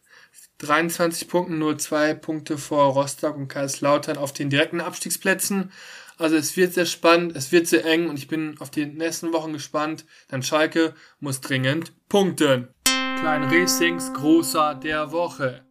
23 0.58 1.28
Punkten 1.28 1.58
nur 1.58 1.78
zwei 1.78 2.14
Punkte 2.14 2.56
vor 2.56 2.92
Rostock 2.92 3.36
und 3.36 3.48
Kaiserslautern 3.48 4.16
auf 4.16 4.32
den 4.32 4.48
direkten 4.48 4.80
Abstiegsplätzen. 4.80 5.72
Also 6.18 6.36
es 6.36 6.56
wird 6.56 6.74
sehr 6.74 6.86
spannend, 6.86 7.34
es 7.36 7.52
wird 7.52 7.66
sehr 7.66 7.84
eng 7.84 8.08
und 8.08 8.16
ich 8.16 8.28
bin 8.28 8.56
auf 8.60 8.70
die 8.70 8.86
nächsten 8.86 9.32
Wochen 9.32 9.52
gespannt. 9.52 10.04
Denn 10.30 10.42
Schalke 10.42 10.94
muss 11.20 11.40
dringend 11.40 11.92
punkten. 12.08 12.68
Klein 12.84 13.44
Racings 13.44 14.12
großer 14.14 14.74
der 14.74 15.10
Woche 15.10 15.64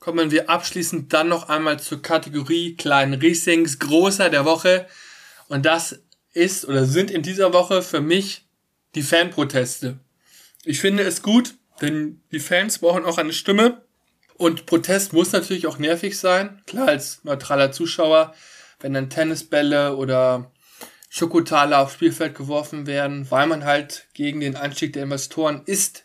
kommen 0.00 0.30
wir 0.30 0.50
abschließend 0.50 1.12
dann 1.12 1.28
noch 1.28 1.48
einmal 1.48 1.78
zur 1.78 2.02
Kategorie 2.02 2.74
kleinen 2.74 3.20
Riesings 3.20 3.78
großer 3.78 4.30
der 4.30 4.44
Woche. 4.44 4.86
Und 5.48 5.66
das 5.66 6.00
ist 6.32 6.64
oder 6.64 6.84
sind 6.84 7.10
in 7.10 7.22
dieser 7.22 7.52
Woche 7.52 7.82
für 7.82 8.00
mich 8.00 8.46
die 8.94 9.02
Fanproteste. 9.02 10.00
Ich 10.64 10.80
finde 10.80 11.04
es 11.04 11.22
gut, 11.22 11.54
denn 11.80 12.22
die 12.32 12.40
Fans 12.40 12.78
brauchen 12.78 13.04
auch 13.04 13.18
eine 13.18 13.32
Stimme. 13.32 13.84
Und 14.36 14.66
Protest 14.66 15.12
muss 15.12 15.32
natürlich 15.32 15.66
auch 15.66 15.78
nervig 15.78 16.18
sein. 16.18 16.62
Klar, 16.66 16.88
als 16.88 17.22
neutraler 17.24 17.72
Zuschauer 17.72 18.34
wenn 18.80 18.94
dann 18.94 19.10
Tennisbälle 19.10 19.96
oder 19.96 20.50
Schokotale 21.08 21.78
aufs 21.78 21.94
Spielfeld 21.94 22.34
geworfen 22.34 22.86
werden, 22.86 23.30
weil 23.30 23.46
man 23.46 23.64
halt 23.64 24.06
gegen 24.14 24.40
den 24.40 24.56
Anstieg 24.56 24.92
der 24.92 25.04
Investoren 25.04 25.62
ist 25.66 26.04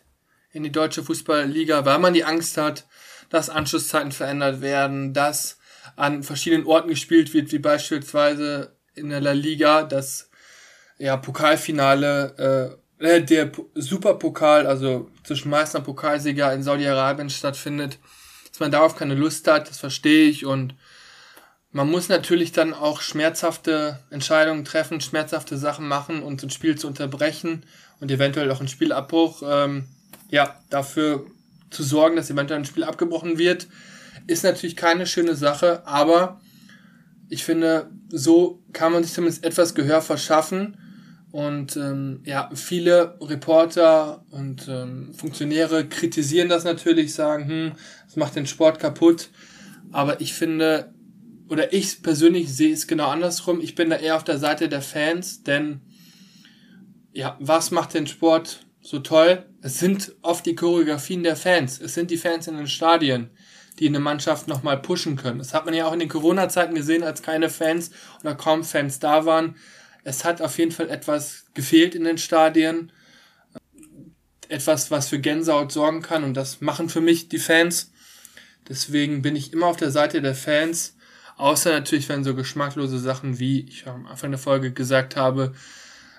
in 0.52 0.62
die 0.62 0.72
deutsche 0.72 1.02
Fußballliga, 1.02 1.84
weil 1.84 1.98
man 1.98 2.14
die 2.14 2.24
Angst 2.24 2.56
hat, 2.56 2.86
dass 3.30 3.50
Anschlusszeiten 3.50 4.12
verändert 4.12 4.60
werden, 4.60 5.12
dass 5.12 5.58
an 5.96 6.22
verschiedenen 6.22 6.66
Orten 6.66 6.88
gespielt 6.88 7.32
wird, 7.32 7.52
wie 7.52 7.58
beispielsweise 7.58 8.76
in 8.94 9.10
der 9.10 9.20
La 9.20 9.32
Liga 9.32 9.82
das 9.82 10.30
ja, 10.98 11.16
Pokalfinale, 11.16 12.78
äh, 13.00 13.06
äh 13.06 13.22
der 13.22 13.52
Superpokal, 13.74 14.66
also 14.66 15.10
zwischen 15.24 15.50
Meister 15.50 15.78
und 15.78 15.84
Pokalsieger 15.84 16.52
in 16.52 16.62
Saudi-Arabien 16.62 17.30
stattfindet, 17.30 17.98
dass 18.48 18.60
man 18.60 18.70
darauf 18.70 18.96
keine 18.96 19.14
Lust 19.14 19.46
hat, 19.48 19.68
das 19.68 19.78
verstehe 19.78 20.28
ich. 20.28 20.46
Und 20.46 20.74
man 21.72 21.90
muss 21.90 22.08
natürlich 22.08 22.52
dann 22.52 22.72
auch 22.72 23.02
schmerzhafte 23.02 23.98
Entscheidungen 24.10 24.64
treffen, 24.64 25.00
schmerzhafte 25.00 25.58
Sachen 25.58 25.86
machen 25.86 26.22
und 26.22 26.42
ein 26.42 26.50
Spiel 26.50 26.78
zu 26.78 26.86
unterbrechen 26.86 27.66
und 28.00 28.10
eventuell 28.10 28.50
auch 28.50 28.60
ein 28.60 28.68
Spielabbruch, 28.68 29.42
ähm, 29.46 29.88
ja, 30.30 30.58
dafür 30.70 31.26
zu 31.70 31.82
sorgen, 31.82 32.16
dass 32.16 32.30
eventuell 32.30 32.60
ein 32.60 32.64
Spiel 32.64 32.84
abgebrochen 32.84 33.38
wird, 33.38 33.68
ist 34.26 34.44
natürlich 34.44 34.76
keine 34.76 35.06
schöne 35.06 35.34
Sache, 35.34 35.86
aber 35.86 36.40
ich 37.28 37.44
finde, 37.44 37.90
so 38.08 38.62
kann 38.72 38.92
man 38.92 39.02
sich 39.02 39.12
zumindest 39.12 39.44
etwas 39.44 39.74
Gehör 39.74 40.00
verschaffen. 40.00 40.76
Und 41.32 41.76
ähm, 41.76 42.20
ja, 42.24 42.48
viele 42.54 43.18
Reporter 43.20 44.24
und 44.30 44.68
ähm, 44.68 45.12
Funktionäre 45.12 45.86
kritisieren 45.86 46.48
das 46.48 46.64
natürlich, 46.64 47.14
sagen, 47.14 47.48
hm, 47.48 47.72
das 48.06 48.16
macht 48.16 48.36
den 48.36 48.46
Sport 48.46 48.78
kaputt. 48.78 49.28
Aber 49.92 50.20
ich 50.20 50.34
finde, 50.34 50.94
oder 51.48 51.72
ich 51.72 52.02
persönlich 52.02 52.54
sehe 52.54 52.72
es 52.72 52.86
genau 52.86 53.08
andersrum. 53.08 53.60
Ich 53.60 53.74
bin 53.74 53.90
da 53.90 53.96
eher 53.96 54.16
auf 54.16 54.24
der 54.24 54.38
Seite 54.38 54.68
der 54.68 54.82
Fans, 54.82 55.42
denn 55.42 55.80
ja, 57.12 57.36
was 57.40 57.70
macht 57.70 57.94
den 57.94 58.06
Sport 58.06 58.65
so 58.86 59.00
toll? 59.00 59.44
Es 59.62 59.78
sind 59.78 60.14
oft 60.22 60.46
die 60.46 60.54
Choreografien 60.54 61.22
der 61.22 61.36
Fans. 61.36 61.80
Es 61.80 61.94
sind 61.94 62.10
die 62.10 62.16
Fans 62.16 62.46
in 62.46 62.56
den 62.56 62.68
Stadien 62.68 63.30
die 63.78 63.88
eine 63.88 64.00
Mannschaft 64.00 64.48
nochmal 64.48 64.80
pushen 64.80 65.16
können. 65.16 65.38
Das 65.38 65.54
hat 65.54 65.64
man 65.64 65.74
ja 65.74 65.86
auch 65.86 65.92
in 65.92 65.98
den 65.98 66.08
Corona-Zeiten 66.08 66.74
gesehen, 66.74 67.02
als 67.02 67.22
keine 67.22 67.50
Fans 67.50 67.90
oder 68.20 68.34
kaum 68.34 68.64
Fans 68.64 68.98
da 68.98 69.26
waren. 69.26 69.56
Es 70.04 70.24
hat 70.24 70.40
auf 70.40 70.58
jeden 70.58 70.72
Fall 70.72 70.88
etwas 70.88 71.46
gefehlt 71.54 71.94
in 71.94 72.04
den 72.04 72.18
Stadien. 72.18 72.92
Etwas, 74.48 74.90
was 74.90 75.08
für 75.08 75.18
Gänsehaut 75.18 75.72
sorgen 75.72 76.02
kann 76.02 76.24
und 76.24 76.34
das 76.34 76.60
machen 76.60 76.88
für 76.88 77.00
mich 77.00 77.28
die 77.28 77.38
Fans. 77.38 77.92
Deswegen 78.68 79.22
bin 79.22 79.36
ich 79.36 79.52
immer 79.52 79.66
auf 79.66 79.76
der 79.76 79.90
Seite 79.90 80.22
der 80.22 80.34
Fans. 80.34 80.96
Außer 81.36 81.70
natürlich, 81.70 82.08
wenn 82.08 82.24
so 82.24 82.34
geschmacklose 82.34 82.98
Sachen 82.98 83.38
wie 83.38 83.66
ich 83.68 83.86
am 83.86 84.06
Anfang 84.06 84.30
der 84.30 84.38
Folge 84.38 84.72
gesagt 84.72 85.16
habe, 85.16 85.52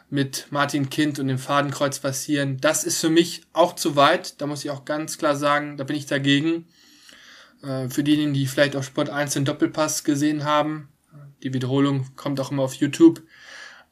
mit 0.10 0.47
Martin 0.51 0.89
Kind 0.89 1.20
und 1.20 1.28
dem 1.28 1.38
Fadenkreuz 1.38 1.99
passieren. 1.99 2.58
Das 2.62 2.84
ist 2.84 2.99
für 2.99 3.10
mich 3.10 3.41
auch 3.53 3.76
zu 3.76 3.95
weit. 3.95 4.39
Da 4.41 4.47
muss 4.47 4.64
ich 4.64 4.72
auch 4.72 4.86
ganz 4.86 5.18
klar 5.18 5.36
sagen, 5.36 5.78
da 5.78 5.84
bin 5.84 5.95
ich 5.95 6.05
dagegen. 6.05 6.68
Äh, 7.62 7.89
für 7.89 8.03
diejenigen, 8.03 8.34
die 8.34 8.47
vielleicht 8.47 8.76
auf 8.76 8.86
Sport 8.86 9.10
1 9.10 9.34
den 9.34 9.45
Doppelpass 9.45 10.03
gesehen 10.03 10.45
haben, 10.45 10.89
die 11.43 11.53
Wiederholung 11.53 12.08
kommt 12.16 12.39
auch 12.39 12.51
immer 12.51 12.64
auf 12.64 12.76
YouTube 12.76 13.22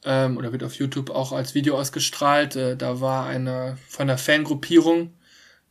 ähm, 0.03 0.37
oder 0.37 0.51
wird 0.51 0.63
auf 0.63 0.75
YouTube 0.75 1.09
auch 1.09 1.31
als 1.31 1.53
Video 1.53 1.77
ausgestrahlt. 1.77 2.55
Äh, 2.55 2.77
da 2.77 3.01
war 3.01 3.25
eine 3.25 3.77
von 3.87 4.07
der 4.07 4.17
Fangruppierung, 4.17 5.13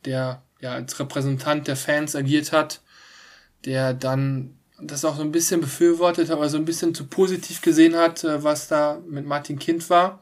der 0.05 0.43
ja 0.61 0.73
als 0.73 0.99
Repräsentant 0.99 1.67
der 1.67 1.75
Fans 1.75 2.15
agiert 2.15 2.51
hat, 2.51 2.81
der 3.65 3.93
dann 3.93 4.57
das 4.79 5.05
auch 5.05 5.15
so 5.15 5.21
ein 5.21 5.31
bisschen 5.31 5.61
befürwortet, 5.61 6.31
aber 6.31 6.49
so 6.49 6.57
ein 6.57 6.65
bisschen 6.65 6.93
zu 6.93 7.07
positiv 7.07 7.61
gesehen 7.61 7.95
hat, 7.95 8.23
äh, 8.23 8.43
was 8.43 8.67
da 8.67 9.01
mit 9.07 9.25
Martin 9.25 9.59
Kind 9.59 9.89
war. 9.89 10.21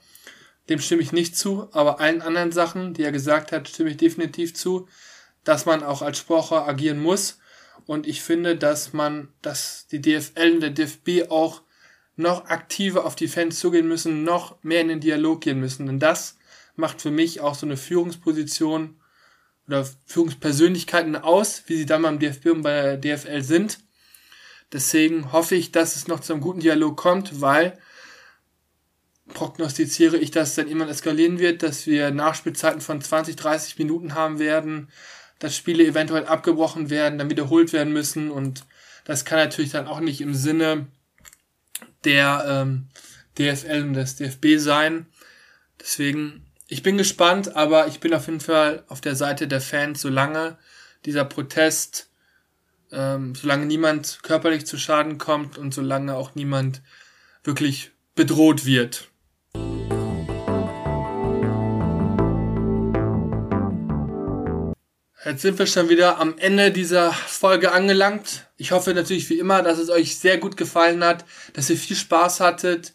Dem 0.70 0.80
stimme 0.80 1.02
ich 1.02 1.12
nicht 1.12 1.38
zu, 1.38 1.68
aber 1.72 2.00
allen 2.00 2.22
anderen 2.22 2.52
Sachen, 2.52 2.94
die 2.94 3.04
er 3.04 3.12
gesagt 3.12 3.52
hat, 3.52 3.68
stimme 3.68 3.90
ich 3.90 3.98
definitiv 3.98 4.54
zu, 4.54 4.88
dass 5.44 5.66
man 5.66 5.84
auch 5.84 6.02
als 6.02 6.20
Sportler 6.20 6.68
agieren 6.68 7.02
muss 7.02 7.40
und 7.86 8.08
ich 8.08 8.22
finde, 8.22 8.56
dass 8.56 8.94
man, 8.94 9.30
dass 9.42 9.88
die 9.88 10.02
DFL 10.02 10.54
und 10.54 10.62
der 10.62 10.70
DFB 10.70 11.30
auch 11.30 11.62
noch 12.16 12.46
aktiver 12.46 13.06
auf 13.06 13.16
die 13.16 13.28
Fans 13.28 13.60
zugehen 13.60 13.88
müssen, 13.88 14.24
noch 14.24 14.56
mehr 14.64 14.82
in 14.82 14.88
den 14.88 15.00
Dialog 15.00 15.42
gehen 15.42 15.60
müssen. 15.60 15.88
Denn 15.88 16.00
das 16.00 16.38
macht 16.76 17.02
für 17.02 17.12
mich 17.12 17.42
auch 17.42 17.56
so 17.56 17.66
eine 17.66 17.78
Führungsposition 17.78 19.00
oder 19.68 19.88
Führungspersönlichkeiten 20.06 21.16
aus, 21.16 21.64
wie 21.68 21.78
sie 21.78 21.86
dann 21.86 22.04
beim 22.04 22.20
DFB 22.20 22.48
und 22.48 22.62
bei 22.62 22.98
der 22.98 23.18
DFL 23.18 23.42
sind. 23.42 23.80
Deswegen 24.72 25.32
hoffe 25.32 25.56
ich, 25.56 25.72
dass 25.72 25.96
es 25.96 26.08
noch 26.08 26.20
zu 26.20 26.34
einem 26.34 26.42
guten 26.42 26.60
Dialog 26.60 26.98
kommt, 26.98 27.42
weil 27.42 27.78
prognostiziere 29.28 30.18
ich, 30.18 30.32
dass 30.32 30.56
dann 30.56 30.68
immer 30.68 30.88
eskalieren 30.90 31.40
wird, 31.40 31.64
dass 31.64 31.88
wir 31.88 32.12
Nachspielzeiten 32.12 32.82
von 32.82 33.02
20, 33.02 33.36
30 33.36 33.78
Minuten 33.80 34.16
haben 34.16 34.40
werden, 34.40 34.90
dass 35.40 35.56
Spiele 35.56 35.86
eventuell 35.86 36.26
abgebrochen 36.26 36.90
werden, 36.90 37.18
dann 37.18 37.30
wiederholt 37.30 37.74
werden 37.74 37.94
müssen 37.94 38.32
und 38.32 38.66
das 39.06 39.26
kann 39.26 39.40
natürlich 39.40 39.72
dann 39.72 39.88
auch 39.88 40.00
nicht 40.00 40.22
im 40.22 40.34
Sinne 40.34 40.88
der 42.04 42.46
ähm, 42.48 42.88
DFL 43.38 43.84
und 43.84 43.94
des 43.94 44.16
DFB 44.16 44.58
sein. 44.58 45.08
Deswegen, 45.80 46.46
ich 46.68 46.84
bin 46.84 46.98
gespannt, 46.98 47.56
aber 47.56 47.88
ich 47.88 48.00
bin 48.00 48.14
auf 48.14 48.28
jeden 48.28 48.40
Fall 48.40 48.84
auf 48.88 49.02
der 49.02 49.16
Seite 49.16 49.48
der 49.48 49.62
Fans, 49.62 50.02
solange 50.02 50.58
dieser 51.06 51.26
Protest, 51.26 52.10
ähm, 52.92 53.36
solange 53.36 53.66
niemand 53.66 54.20
körperlich 54.24 54.66
zu 54.66 54.78
Schaden 54.78 55.18
kommt 55.18 55.58
und 55.58 55.74
solange 55.74 56.16
auch 56.16 56.36
niemand 56.36 56.82
wirklich 57.44 57.92
bedroht 58.16 58.66
wird. 58.66 59.10
Jetzt 65.26 65.42
sind 65.42 65.58
wir 65.58 65.68
schon 65.68 65.88
wieder 65.88 66.20
am 66.20 66.38
Ende 66.38 66.70
dieser 66.70 67.14
Folge 67.14 67.72
angelangt. 67.72 68.46
Ich 68.58 68.74
hoffe 68.74 68.94
natürlich 68.94 69.30
wie 69.30 69.40
immer, 69.40 69.62
dass 69.62 69.80
es 69.80 69.90
euch 69.90 70.20
sehr 70.20 70.38
gut 70.38 70.58
gefallen 70.58 71.02
hat, 71.02 71.24
dass 71.54 71.70
ihr 71.70 71.78
viel 71.78 71.96
Spaß 71.96 72.42
hattet 72.42 72.92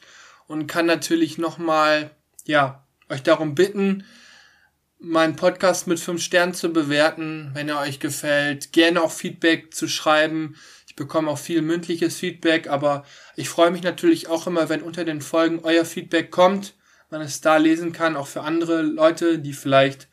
und 0.46 0.66
kann 0.66 0.84
natürlich 0.84 1.38
nochmal, 1.38 2.10
ja, 2.44 2.84
euch 3.08 3.22
darum 3.22 3.54
bitten, 3.54 4.04
meinen 4.98 5.36
Podcast 5.36 5.86
mit 5.86 6.00
fünf 6.00 6.22
Sternen 6.22 6.52
zu 6.52 6.70
bewerten, 6.70 7.50
wenn 7.54 7.70
er 7.70 7.80
euch 7.80 7.98
gefällt. 7.98 8.72
Gerne 8.72 9.02
auch 9.02 9.12
Feedback 9.12 9.72
zu 9.72 9.88
schreiben. 9.88 10.56
Ich 10.86 10.96
bekomme 10.96 11.30
auch 11.30 11.38
viel 11.38 11.62
mündliches 11.62 12.18
Feedback, 12.18 12.68
aber 12.68 13.06
ich 13.36 13.48
freue 13.48 13.70
mich 13.70 13.82
natürlich 13.82 14.28
auch 14.28 14.46
immer, 14.46 14.68
wenn 14.68 14.82
unter 14.82 15.06
den 15.06 15.22
Folgen 15.22 15.60
euer 15.62 15.86
Feedback 15.86 16.30
kommt, 16.30 16.74
man 17.08 17.22
es 17.22 17.40
da 17.40 17.56
lesen 17.56 17.94
kann, 17.94 18.16
auch 18.16 18.26
für 18.26 18.42
andere 18.42 18.82
Leute, 18.82 19.38
die 19.38 19.54
vielleicht 19.54 20.07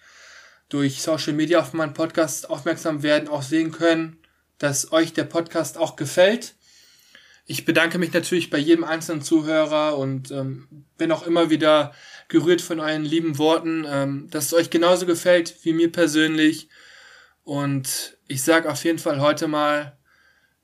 durch 0.75 1.01
Social 1.01 1.31
Media 1.31 1.61
auf 1.61 1.71
meinen 1.71 1.93
Podcast 1.93 2.49
aufmerksam 2.49 3.01
werden, 3.01 3.29
auch 3.29 3.43
sehen 3.43 3.71
können, 3.71 4.17
dass 4.57 4.91
euch 4.91 5.13
der 5.13 5.23
Podcast 5.23 5.77
auch 5.77 5.95
gefällt. 5.95 6.55
Ich 7.45 7.63
bedanke 7.63 7.97
mich 7.97 8.11
natürlich 8.11 8.49
bei 8.49 8.57
jedem 8.57 8.83
einzelnen 8.83 9.21
Zuhörer 9.21 9.97
und 9.97 10.31
ähm, 10.31 10.67
bin 10.97 11.13
auch 11.13 11.25
immer 11.25 11.49
wieder 11.49 11.93
gerührt 12.27 12.61
von 12.61 12.81
euren 12.81 13.05
lieben 13.05 13.37
Worten, 13.37 13.85
ähm, 13.87 14.27
dass 14.29 14.47
es 14.47 14.53
euch 14.53 14.69
genauso 14.69 15.05
gefällt 15.05 15.55
wie 15.63 15.71
mir 15.71 15.89
persönlich. 15.93 16.67
Und 17.45 18.17
ich 18.27 18.43
sage 18.43 18.69
auf 18.69 18.83
jeden 18.83 18.99
Fall 18.99 19.21
heute 19.21 19.47
mal 19.47 19.97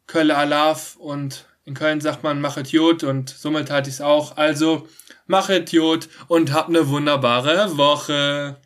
Kölle 0.07 0.35
Alaf 0.35 0.97
und 0.97 1.45
in 1.63 1.73
Köln 1.73 2.01
sagt 2.01 2.21
man 2.21 2.41
machet 2.41 2.67
Jod 2.73 3.05
und 3.05 3.29
somit 3.29 3.69
halte 3.69 3.87
ich 3.87 3.95
es 3.95 4.01
auch. 4.01 4.35
Also 4.35 4.89
machet 5.25 5.71
Jod 5.71 6.09
und 6.27 6.51
habt 6.51 6.67
eine 6.67 6.89
wunderbare 6.89 7.77
Woche. 7.77 8.57